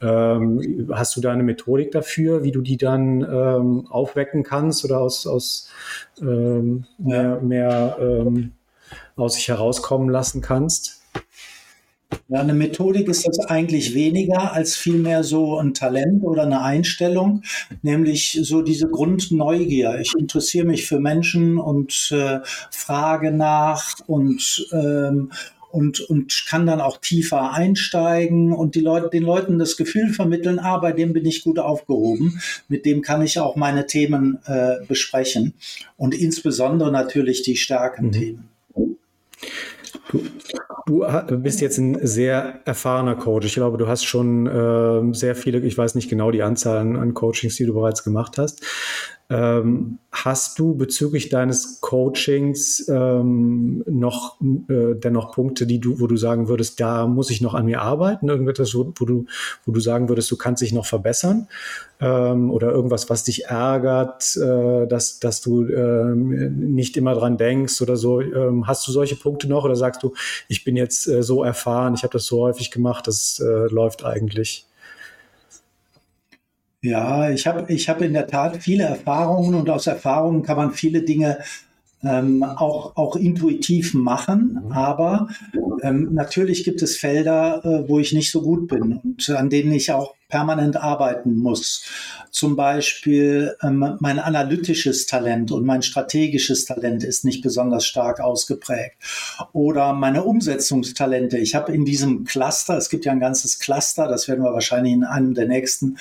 Ähm, 0.00 0.88
hast 0.92 1.16
du 1.16 1.20
da 1.20 1.32
eine 1.32 1.42
Methodik 1.42 1.90
dafür, 1.90 2.44
wie 2.44 2.52
du 2.52 2.60
die 2.60 2.76
dann 2.76 3.22
ähm, 3.22 3.86
aufwecken 3.90 4.44
kannst 4.44 4.84
oder 4.84 5.00
aus, 5.00 5.26
aus 5.26 5.68
ähm, 6.20 6.84
mehr, 6.98 7.40
mehr 7.40 7.96
ähm, 8.00 8.52
aus 9.16 9.34
sich 9.34 9.48
herauskommen 9.48 10.08
lassen 10.08 10.40
kannst? 10.40 11.02
Ja, 12.28 12.40
eine 12.40 12.54
Methodik 12.54 13.08
ist 13.08 13.26
das 13.26 13.38
eigentlich 13.40 13.94
weniger 13.94 14.52
als 14.52 14.76
vielmehr 14.76 15.22
so 15.22 15.58
ein 15.58 15.74
Talent 15.74 16.24
oder 16.24 16.42
eine 16.42 16.62
Einstellung, 16.62 17.42
nämlich 17.82 18.38
so 18.42 18.62
diese 18.62 18.88
Grundneugier. 18.88 19.98
Ich 20.00 20.12
interessiere 20.18 20.66
mich 20.66 20.86
für 20.86 21.00
Menschen 21.00 21.58
und 21.58 22.10
äh, 22.12 22.40
frage 22.70 23.32
nach 23.32 23.94
und 24.06 24.66
ähm, 24.72 25.30
und, 25.72 26.00
und 26.00 26.46
kann 26.48 26.64
dann 26.64 26.80
auch 26.80 26.96
tiefer 26.96 27.52
einsteigen 27.52 28.54
und 28.54 28.76
die 28.76 28.80
Leute, 28.80 29.10
den 29.10 29.24
Leuten 29.24 29.58
das 29.58 29.76
Gefühl 29.76 30.08
vermitteln, 30.10 30.58
ah, 30.58 30.78
bei 30.78 30.92
dem 30.92 31.12
bin 31.12 31.26
ich 31.26 31.44
gut 31.44 31.58
aufgehoben, 31.58 32.40
mit 32.68 32.86
dem 32.86 33.02
kann 33.02 33.20
ich 33.20 33.38
auch 33.40 33.56
meine 33.56 33.86
Themen 33.86 34.38
äh, 34.46 34.76
besprechen 34.88 35.52
und 35.98 36.14
insbesondere 36.14 36.90
natürlich 36.90 37.42
die 37.42 37.56
starken 37.56 38.06
mhm. 38.06 38.12
Themen. 38.12 38.48
Du, 40.86 41.04
du, 41.28 41.38
bist 41.38 41.60
jetzt 41.60 41.78
ein 41.78 42.06
sehr 42.06 42.60
erfahrener 42.64 43.16
Coach. 43.16 43.46
Ich 43.46 43.54
glaube, 43.54 43.76
du 43.76 43.88
hast 43.88 44.04
schon 44.04 44.46
äh, 44.46 45.14
sehr 45.14 45.34
viele, 45.34 45.58
ich 45.60 45.76
weiß 45.76 45.94
nicht 45.94 46.08
genau 46.08 46.30
die 46.30 46.42
Anzahl 46.42 46.78
an, 46.78 46.96
an 46.96 47.14
Coachings, 47.14 47.56
die 47.56 47.66
du 47.66 47.74
bereits 47.74 48.04
gemacht 48.04 48.38
hast. 48.38 48.64
Ähm, 49.28 49.98
hast 50.12 50.56
du 50.60 50.76
bezüglich 50.76 51.30
deines 51.30 51.80
Coachings 51.80 52.88
ähm, 52.88 53.82
noch 53.88 54.40
äh, 54.40 54.94
dennoch 54.94 55.32
Punkte, 55.32 55.66
die 55.66 55.80
du, 55.80 55.98
wo 55.98 56.06
du 56.06 56.16
sagen 56.16 56.46
würdest, 56.46 56.78
da 56.78 57.08
muss 57.08 57.30
ich 57.30 57.40
noch 57.40 57.54
an 57.54 57.64
mir 57.64 57.82
arbeiten? 57.82 58.28
Irgendetwas, 58.28 58.72
wo, 58.76 58.92
wo 58.94 59.04
du, 59.04 59.26
wo 59.64 59.72
du 59.72 59.80
sagen 59.80 60.08
würdest, 60.08 60.30
du 60.30 60.36
kannst 60.36 60.62
dich 60.62 60.72
noch 60.72 60.86
verbessern? 60.86 61.48
Ähm, 61.98 62.52
oder 62.52 62.70
irgendwas, 62.70 63.10
was 63.10 63.24
dich 63.24 63.46
ärgert, 63.46 64.36
äh, 64.36 64.86
dass, 64.86 65.18
dass 65.18 65.40
du 65.40 65.66
ähm, 65.66 66.74
nicht 66.74 66.96
immer 66.96 67.14
dran 67.14 67.36
denkst 67.36 67.82
oder 67.82 67.96
so? 67.96 68.20
Ähm, 68.20 68.68
hast 68.68 68.86
du 68.86 68.92
solche 68.92 69.16
Punkte 69.16 69.48
noch 69.48 69.64
oder 69.64 69.74
sagst 69.74 70.04
du, 70.04 70.14
ich 70.46 70.62
bin 70.62 70.76
jetzt 70.76 71.08
äh, 71.08 71.24
so 71.24 71.42
erfahren, 71.42 71.94
ich 71.94 72.04
habe 72.04 72.12
das 72.12 72.26
so 72.26 72.42
häufig 72.42 72.70
gemacht, 72.70 73.08
das 73.08 73.42
äh, 73.44 73.66
läuft 73.72 74.04
eigentlich? 74.04 74.66
Ja, 76.82 77.30
ich 77.30 77.46
habe 77.46 77.72
ich 77.72 77.88
hab 77.88 78.00
in 78.02 78.12
der 78.12 78.26
Tat 78.26 78.62
viele 78.62 78.84
Erfahrungen 78.84 79.54
und 79.54 79.70
aus 79.70 79.86
Erfahrungen 79.86 80.42
kann 80.42 80.56
man 80.56 80.72
viele 80.72 81.02
Dinge 81.02 81.38
ähm, 82.04 82.42
auch, 82.42 82.96
auch 82.96 83.16
intuitiv 83.16 83.94
machen. 83.94 84.60
Mhm. 84.66 84.72
Aber 84.72 85.28
ähm, 85.82 86.10
natürlich 86.12 86.64
gibt 86.64 86.82
es 86.82 86.96
Felder, 86.96 87.64
äh, 87.64 87.88
wo 87.88 87.98
ich 87.98 88.12
nicht 88.12 88.30
so 88.30 88.42
gut 88.42 88.68
bin 88.68 88.96
und 88.96 89.28
an 89.30 89.50
denen 89.50 89.72
ich 89.72 89.90
auch 89.92 90.14
permanent 90.28 90.76
arbeiten 90.76 91.36
muss. 91.36 91.84
Zum 92.30 92.56
Beispiel 92.56 93.56
ähm, 93.62 93.96
mein 94.00 94.18
analytisches 94.18 95.06
Talent 95.06 95.52
und 95.52 95.64
mein 95.64 95.82
strategisches 95.82 96.64
Talent 96.64 97.04
ist 97.04 97.24
nicht 97.24 97.42
besonders 97.42 97.86
stark 97.86 98.20
ausgeprägt. 98.20 98.96
Oder 99.52 99.92
meine 99.92 100.24
Umsetzungstalente. 100.24 101.38
Ich 101.38 101.54
habe 101.54 101.72
in 101.72 101.84
diesem 101.84 102.24
Cluster, 102.24 102.76
es 102.76 102.90
gibt 102.90 103.04
ja 103.04 103.12
ein 103.12 103.20
ganzes 103.20 103.58
Cluster, 103.58 104.08
das 104.08 104.28
werden 104.28 104.44
wir 104.44 104.52
wahrscheinlich 104.52 104.92
in 104.92 105.04
einem 105.04 105.34
der 105.34 105.46
nächsten 105.46 105.96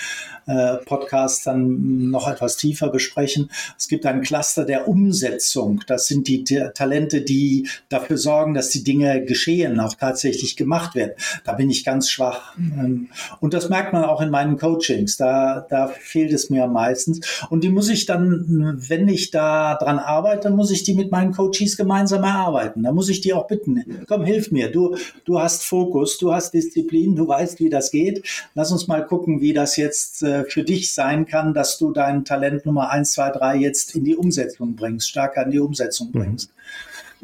äh, 0.47 0.77
Podcasts 0.85 1.43
dann 1.43 2.09
noch 2.09 2.27
etwas 2.27 2.57
tiefer 2.57 2.89
besprechen. 2.89 3.49
Es 3.77 3.87
gibt 3.87 4.05
ein 4.05 4.21
Cluster 4.21 4.65
der 4.65 4.87
Umsetzung. 4.87 5.81
Das 5.87 6.07
sind 6.07 6.27
die 6.27 6.43
Talente, 6.43 7.21
die 7.21 7.69
dafür 7.89 8.17
sorgen, 8.17 8.53
dass 8.53 8.69
die 8.69 8.83
Dinge 8.83 9.23
geschehen, 9.23 9.79
auch 9.79 9.93
tatsächlich 9.93 10.55
gemacht 10.55 10.95
werden. 10.95 11.13
Da 11.43 11.53
bin 11.53 11.69
ich 11.69 11.85
ganz 11.85 12.09
schwach. 12.09 12.57
Ähm, 12.57 13.09
und 13.39 13.53
das 13.53 13.69
merkt 13.69 13.93
man 13.93 14.03
auch 14.03 14.14
auch 14.15 14.21
in 14.21 14.29
meinen 14.29 14.57
Coachings. 14.57 15.17
Da, 15.17 15.65
da 15.69 15.87
fehlt 15.87 16.31
es 16.31 16.49
mir 16.49 16.67
meistens. 16.67 17.45
Und 17.49 17.63
die 17.63 17.69
muss 17.69 17.89
ich 17.89 18.05
dann, 18.05 18.77
wenn 18.87 19.07
ich 19.07 19.31
da 19.31 19.75
dran 19.75 19.99
arbeite, 19.99 20.49
muss 20.49 20.71
ich 20.71 20.83
die 20.83 20.95
mit 20.95 21.11
meinen 21.11 21.33
Coaches 21.33 21.75
gemeinsam 21.75 22.23
erarbeiten. 22.23 22.83
Da 22.83 22.91
muss 22.91 23.09
ich 23.09 23.21
die 23.21 23.33
auch 23.33 23.47
bitten, 23.47 24.05
komm, 24.07 24.23
hilf 24.23 24.51
mir. 24.51 24.71
Du, 24.71 24.95
du 25.25 25.39
hast 25.39 25.63
Fokus, 25.63 26.17
du 26.17 26.33
hast 26.33 26.53
Disziplin, 26.53 27.15
du 27.15 27.27
weißt, 27.27 27.59
wie 27.59 27.69
das 27.69 27.91
geht. 27.91 28.25
Lass 28.53 28.71
uns 28.71 28.87
mal 28.87 29.05
gucken, 29.05 29.41
wie 29.41 29.53
das 29.53 29.75
jetzt 29.75 30.23
äh, 30.23 30.45
für 30.45 30.63
dich 30.63 30.93
sein 30.93 31.25
kann, 31.25 31.53
dass 31.53 31.77
du 31.77 31.91
dein 31.91 32.23
Talent 32.23 32.65
Nummer 32.65 32.89
eins, 32.89 33.13
zwei, 33.13 33.29
drei 33.29 33.57
jetzt 33.57 33.95
in 33.95 34.05
die 34.05 34.15
Umsetzung 34.15 34.75
bringst, 34.75 35.09
stärker 35.09 35.43
in 35.43 35.51
die 35.51 35.59
Umsetzung 35.59 36.07
mhm. 36.07 36.11
bringst. 36.11 36.51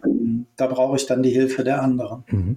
Mhm. 0.04 0.45
Da 0.58 0.67
brauche 0.67 0.97
ich 0.97 1.06
dann 1.06 1.23
die 1.23 1.32
Hilfe 1.32 1.63
der 1.63 1.82
anderen. 1.82 2.23
Mhm. 2.30 2.56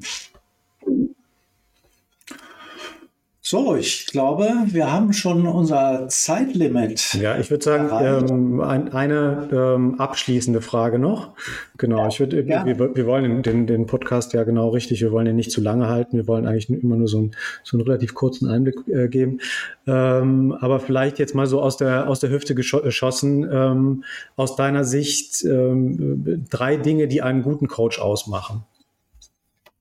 So, 3.54 3.76
ich 3.76 4.06
glaube, 4.08 4.50
wir 4.66 4.90
haben 4.90 5.12
schon 5.12 5.46
unser 5.46 6.08
Zeitlimit. 6.08 7.14
Ja, 7.14 7.38
ich 7.38 7.52
würde 7.52 7.62
sagen, 7.62 7.88
ähm, 8.28 8.60
ein, 8.60 8.92
eine 8.92 9.48
ähm, 9.52 9.94
abschließende 10.00 10.60
Frage 10.60 10.98
noch. 10.98 11.34
Genau, 11.78 11.98
ja, 11.98 12.08
ich 12.08 12.18
würde, 12.18 12.48
wir, 12.48 12.96
wir, 12.96 13.06
wollen 13.06 13.44
den, 13.44 13.68
den 13.68 13.86
Podcast 13.86 14.32
ja 14.32 14.42
genau 14.42 14.70
richtig, 14.70 15.02
wir 15.02 15.12
wollen 15.12 15.28
ihn 15.28 15.36
nicht 15.36 15.52
zu 15.52 15.60
lange 15.60 15.88
halten, 15.88 16.16
wir 16.16 16.26
wollen 16.26 16.48
eigentlich 16.48 16.68
immer 16.68 16.96
nur 16.96 17.06
so, 17.06 17.20
ein, 17.20 17.36
so 17.62 17.76
einen 17.76 17.86
relativ 17.86 18.14
kurzen 18.14 18.50
Einblick 18.50 18.88
äh, 18.88 19.06
geben. 19.06 19.38
Ähm, 19.86 20.56
aber 20.58 20.80
vielleicht 20.80 21.20
jetzt 21.20 21.36
mal 21.36 21.46
so 21.46 21.62
aus 21.62 21.76
der, 21.76 22.08
aus 22.08 22.18
der 22.18 22.30
Hüfte 22.30 22.56
geschossen, 22.56 23.48
ähm, 23.48 24.02
aus 24.34 24.56
deiner 24.56 24.82
Sicht 24.82 25.44
ähm, 25.44 26.44
drei 26.50 26.76
Dinge, 26.76 27.06
die 27.06 27.22
einen 27.22 27.42
guten 27.42 27.68
Coach 27.68 28.00
ausmachen. 28.00 28.64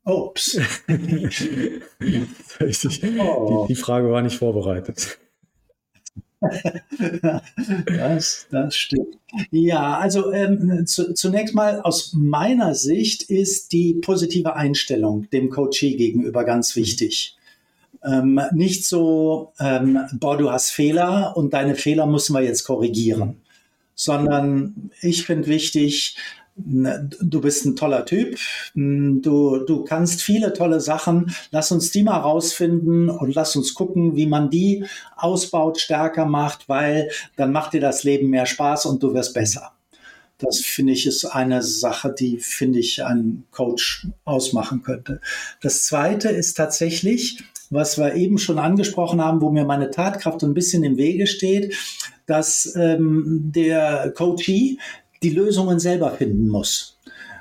Ups. 0.06 0.60
oh. 0.90 0.94
die, 2.00 3.74
die 3.74 3.76
Frage 3.76 4.12
war 4.12 4.22
nicht 4.22 4.38
vorbereitet. 4.38 5.20
das, 7.86 8.48
das 8.52 8.76
stimmt. 8.76 9.18
Ja, 9.52 9.98
also 9.98 10.32
ähm, 10.32 10.86
zu, 10.86 11.14
zunächst 11.14 11.56
mal 11.56 11.82
aus 11.82 12.14
meiner 12.14 12.76
Sicht 12.76 13.24
ist 13.24 13.72
die 13.72 13.96
positive 13.96 14.56
Einstellung 14.56 15.30
dem 15.32 15.50
Coachee 15.50 15.96
gegenüber 15.96 16.44
ganz 16.44 16.76
wichtig. 16.76 17.38
Ähm, 18.04 18.42
nicht 18.52 18.86
so, 18.86 19.54
ähm, 19.60 20.00
boah, 20.14 20.38
du 20.38 20.52
hast 20.52 20.72
Fehler 20.72 21.38
und 21.38 21.54
deine 21.54 21.76
Fehler 21.76 22.06
müssen 22.06 22.34
wir 22.34 22.42
jetzt 22.42 22.66
korrigieren, 22.66 23.38
sondern 23.96 24.92
ich 25.02 25.26
finde 25.26 25.48
wichtig, 25.48 26.18
du 26.56 27.42
bist 27.42 27.66
ein 27.66 27.76
toller 27.76 28.06
Typ, 28.06 28.38
du, 28.76 29.58
du 29.66 29.84
kannst 29.84 30.22
viele 30.22 30.54
tolle 30.54 30.80
Sachen, 30.80 31.34
lass 31.52 31.72
uns 31.72 31.92
die 31.92 32.04
mal 32.04 32.18
rausfinden 32.18 33.10
und 33.10 33.34
lass 33.34 33.56
uns 33.56 33.74
gucken, 33.74 34.16
wie 34.16 34.28
man 34.28 34.50
die 34.50 34.86
ausbaut, 35.16 35.80
stärker 35.80 36.26
macht, 36.26 36.70
weil 36.70 37.10
dann 37.36 37.52
macht 37.52 37.74
dir 37.74 37.82
das 37.82 38.04
Leben 38.04 38.30
mehr 38.30 38.46
Spaß 38.46 38.86
und 38.86 39.02
du 39.02 39.14
wirst 39.14 39.34
besser. 39.34 39.72
Das 40.38 40.60
finde 40.60 40.94
ich 40.94 41.06
ist 41.06 41.26
eine 41.26 41.62
Sache, 41.62 42.14
die 42.18 42.38
finde 42.38 42.80
ich 42.80 43.04
ein 43.04 43.46
Coach 43.52 44.08
ausmachen 44.26 44.82
könnte. 44.84 45.22
Das 45.62 45.86
zweite 45.86 46.30
ist 46.30 46.56
tatsächlich, 46.56 47.44
was 47.70 47.98
wir 47.98 48.16
eben 48.16 48.38
schon 48.38 48.60
angesprochen 48.60 49.22
haben, 49.22 49.42
wo 49.42 49.52
mir 49.52 49.66
meine 49.66 49.90
Tatkraft 49.90 50.44
ein 50.44 50.54
bisschen 50.54 50.84
im 50.84 50.98
Wege 50.98 51.28
steht, 51.28 51.76
dass 52.26 52.74
ähm, 52.76 53.52
der 53.54 54.14
Coachee 54.16 54.78
die 55.24 55.32
Lösungen 55.32 55.80
selber 55.80 56.12
finden 56.12 56.48
muss. 56.48 56.98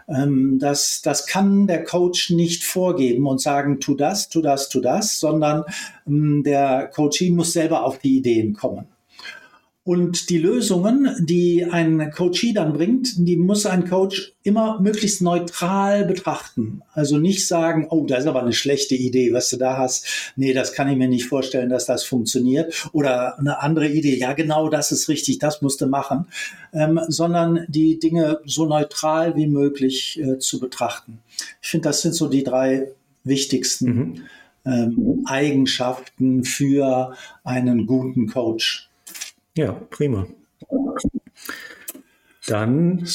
Ähm, 0.08 0.58
das, 0.58 1.02
das 1.02 1.26
kann 1.26 1.66
der 1.66 1.84
Coach 1.84 2.30
nicht 2.30 2.64
vorgeben 2.64 3.26
und 3.26 3.40
sagen, 3.40 3.80
tu 3.80 3.94
das, 3.94 4.28
tu 4.28 4.42
das, 4.42 4.68
tu 4.68 4.80
das, 4.80 5.18
sondern 5.18 5.64
ähm, 6.06 6.42
der 6.44 6.90
Coachee 6.94 7.30
muss 7.30 7.52
selber 7.52 7.84
auf 7.84 7.98
die 7.98 8.16
Ideen 8.18 8.54
kommen. 8.54 8.86
Und 9.84 10.30
die 10.30 10.38
Lösungen, 10.38 11.12
die 11.18 11.64
ein 11.64 12.12
Coachee 12.12 12.52
dann 12.52 12.72
bringt, 12.72 13.14
die 13.16 13.36
muss 13.36 13.66
ein 13.66 13.88
Coach 13.88 14.32
immer 14.44 14.80
möglichst 14.80 15.22
neutral 15.22 16.04
betrachten. 16.04 16.82
Also 16.92 17.18
nicht 17.18 17.48
sagen, 17.48 17.88
oh, 17.90 18.06
das 18.06 18.20
ist 18.20 18.26
aber 18.28 18.42
eine 18.42 18.52
schlechte 18.52 18.94
Idee, 18.94 19.32
was 19.32 19.48
du 19.48 19.56
da 19.56 19.78
hast. 19.78 20.06
Nee, 20.36 20.52
das 20.52 20.72
kann 20.72 20.88
ich 20.88 20.96
mir 20.96 21.08
nicht 21.08 21.26
vorstellen, 21.26 21.68
dass 21.68 21.86
das 21.86 22.04
funktioniert. 22.04 22.90
Oder 22.92 23.40
eine 23.40 23.60
andere 23.60 23.88
Idee, 23.88 24.16
ja, 24.16 24.34
genau, 24.34 24.68
das 24.68 24.92
ist 24.92 25.08
richtig, 25.08 25.40
das 25.40 25.62
musst 25.62 25.80
du 25.80 25.86
machen. 25.86 26.26
Ähm, 26.72 27.00
sondern 27.08 27.66
die 27.66 27.98
Dinge 27.98 28.38
so 28.44 28.66
neutral 28.66 29.34
wie 29.34 29.48
möglich 29.48 30.20
äh, 30.20 30.38
zu 30.38 30.60
betrachten. 30.60 31.18
Ich 31.60 31.70
finde, 31.70 31.88
das 31.88 32.02
sind 32.02 32.14
so 32.14 32.28
die 32.28 32.44
drei 32.44 32.92
wichtigsten 33.24 33.88
mhm. 33.88 34.22
ähm, 34.64 35.24
Eigenschaften 35.26 36.44
für 36.44 37.16
einen 37.42 37.88
guten 37.88 38.28
Coach. 38.28 38.88
Ja, 39.56 39.72
prima. 39.90 40.26
Dann 42.46 43.06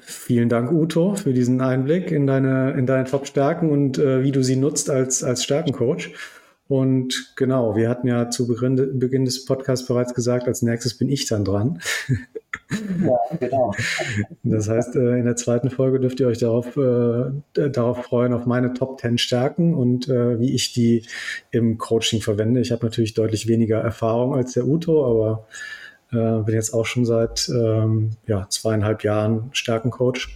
vielen 0.00 0.48
Dank, 0.48 0.70
Uto, 0.70 1.14
für 1.14 1.32
diesen 1.32 1.60
Einblick 1.60 2.10
in 2.10 2.26
deine, 2.26 2.72
in 2.72 2.86
deine 2.86 3.04
Top-Stärken 3.04 3.70
und 3.70 3.98
äh, 3.98 4.22
wie 4.22 4.32
du 4.32 4.44
sie 4.44 4.56
nutzt 4.56 4.90
als, 4.90 5.24
als 5.24 5.44
Stärkencoach. 5.44 6.12
Und 6.68 7.32
genau, 7.36 7.76
wir 7.76 7.88
hatten 7.88 8.08
ja 8.08 8.28
zu 8.28 8.46
Beginn, 8.46 8.98
Beginn 8.98 9.24
des 9.24 9.44
Podcasts 9.44 9.86
bereits 9.86 10.12
gesagt, 10.12 10.46
als 10.48 10.62
nächstes 10.62 10.98
bin 10.98 11.08
ich 11.08 11.26
dann 11.26 11.44
dran. 11.44 11.80
Ja, 12.70 13.36
genau. 13.38 13.72
Das 14.42 14.68
heißt, 14.68 14.96
äh, 14.96 15.18
in 15.18 15.24
der 15.24 15.36
zweiten 15.36 15.70
Folge 15.70 16.00
dürft 16.00 16.18
ihr 16.20 16.26
euch 16.26 16.38
darauf, 16.38 16.76
äh, 16.76 17.70
darauf 17.70 18.04
freuen, 18.04 18.32
auf 18.32 18.46
meine 18.46 18.74
Top 18.74 19.00
10 19.00 19.18
Stärken 19.18 19.74
und 19.74 20.08
äh, 20.08 20.40
wie 20.40 20.54
ich 20.54 20.72
die 20.72 21.06
im 21.50 21.78
Coaching 21.78 22.20
verwende. 22.20 22.60
Ich 22.60 22.72
habe 22.72 22.84
natürlich 22.84 23.14
deutlich 23.14 23.46
weniger 23.46 23.78
Erfahrung 23.78 24.34
als 24.34 24.54
der 24.54 24.66
Uto, 24.66 25.06
aber 25.06 25.46
äh, 26.12 26.42
bin 26.42 26.54
jetzt 26.54 26.74
auch 26.74 26.86
schon 26.86 27.04
seit 27.04 27.48
ähm, 27.48 28.12
ja, 28.26 28.46
zweieinhalb 28.48 29.04
Jahren 29.04 29.50
Stärkencoach. 29.52 30.28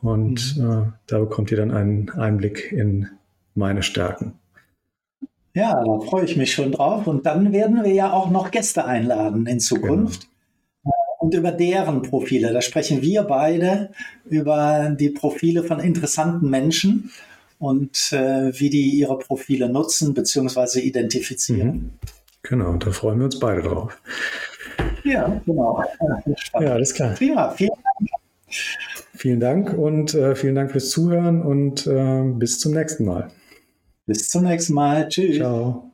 Und 0.00 0.56
mhm. 0.56 0.70
äh, 0.70 0.92
da 1.06 1.18
bekommt 1.18 1.50
ihr 1.50 1.56
dann 1.56 1.70
einen 1.70 2.10
Einblick 2.10 2.70
in 2.70 3.08
meine 3.54 3.82
Stärken. 3.82 4.34
Ja, 5.54 5.82
da 5.84 6.00
freue 6.00 6.24
ich 6.24 6.36
mich 6.36 6.52
schon 6.52 6.72
drauf. 6.72 7.06
Und 7.06 7.26
dann 7.26 7.52
werden 7.52 7.82
wir 7.84 7.92
ja 7.92 8.12
auch 8.12 8.28
noch 8.30 8.50
Gäste 8.50 8.84
einladen 8.84 9.46
in 9.46 9.60
Zukunft. 9.60 10.22
Genau 10.22 10.33
und 11.24 11.34
über 11.34 11.52
deren 11.52 12.02
Profile. 12.02 12.52
Da 12.52 12.60
sprechen 12.60 13.00
wir 13.00 13.22
beide 13.22 13.90
über 14.26 14.94
die 14.98 15.08
Profile 15.08 15.64
von 15.64 15.80
interessanten 15.80 16.50
Menschen 16.50 17.10
und 17.58 18.12
äh, 18.12 18.52
wie 18.60 18.68
die 18.68 18.90
ihre 18.90 19.18
Profile 19.18 19.70
nutzen 19.70 20.12
bzw. 20.12 20.80
identifizieren. 20.80 21.68
Mhm. 21.68 21.90
Genau, 22.42 22.76
da 22.76 22.90
freuen 22.90 23.18
wir 23.18 23.24
uns 23.24 23.40
beide 23.40 23.62
drauf. 23.62 23.98
Ja, 25.02 25.40
genau. 25.46 25.82
Ja, 26.60 26.74
alles 26.74 26.92
klar. 26.92 27.14
Prima, 27.14 27.50
vielen 27.50 27.70
Dank. 27.70 28.10
Vielen 29.16 29.40
Dank 29.40 29.72
und 29.72 30.12
äh, 30.14 30.34
vielen 30.34 30.54
Dank 30.54 30.72
fürs 30.72 30.90
Zuhören 30.90 31.40
und 31.42 31.86
äh, 31.86 32.22
bis 32.34 32.60
zum 32.60 32.74
nächsten 32.74 33.06
Mal. 33.06 33.30
Bis 34.04 34.28
zum 34.28 34.44
nächsten 34.44 34.74
Mal. 34.74 35.08
Tschüss. 35.08 35.36
Ciao. 35.36 35.93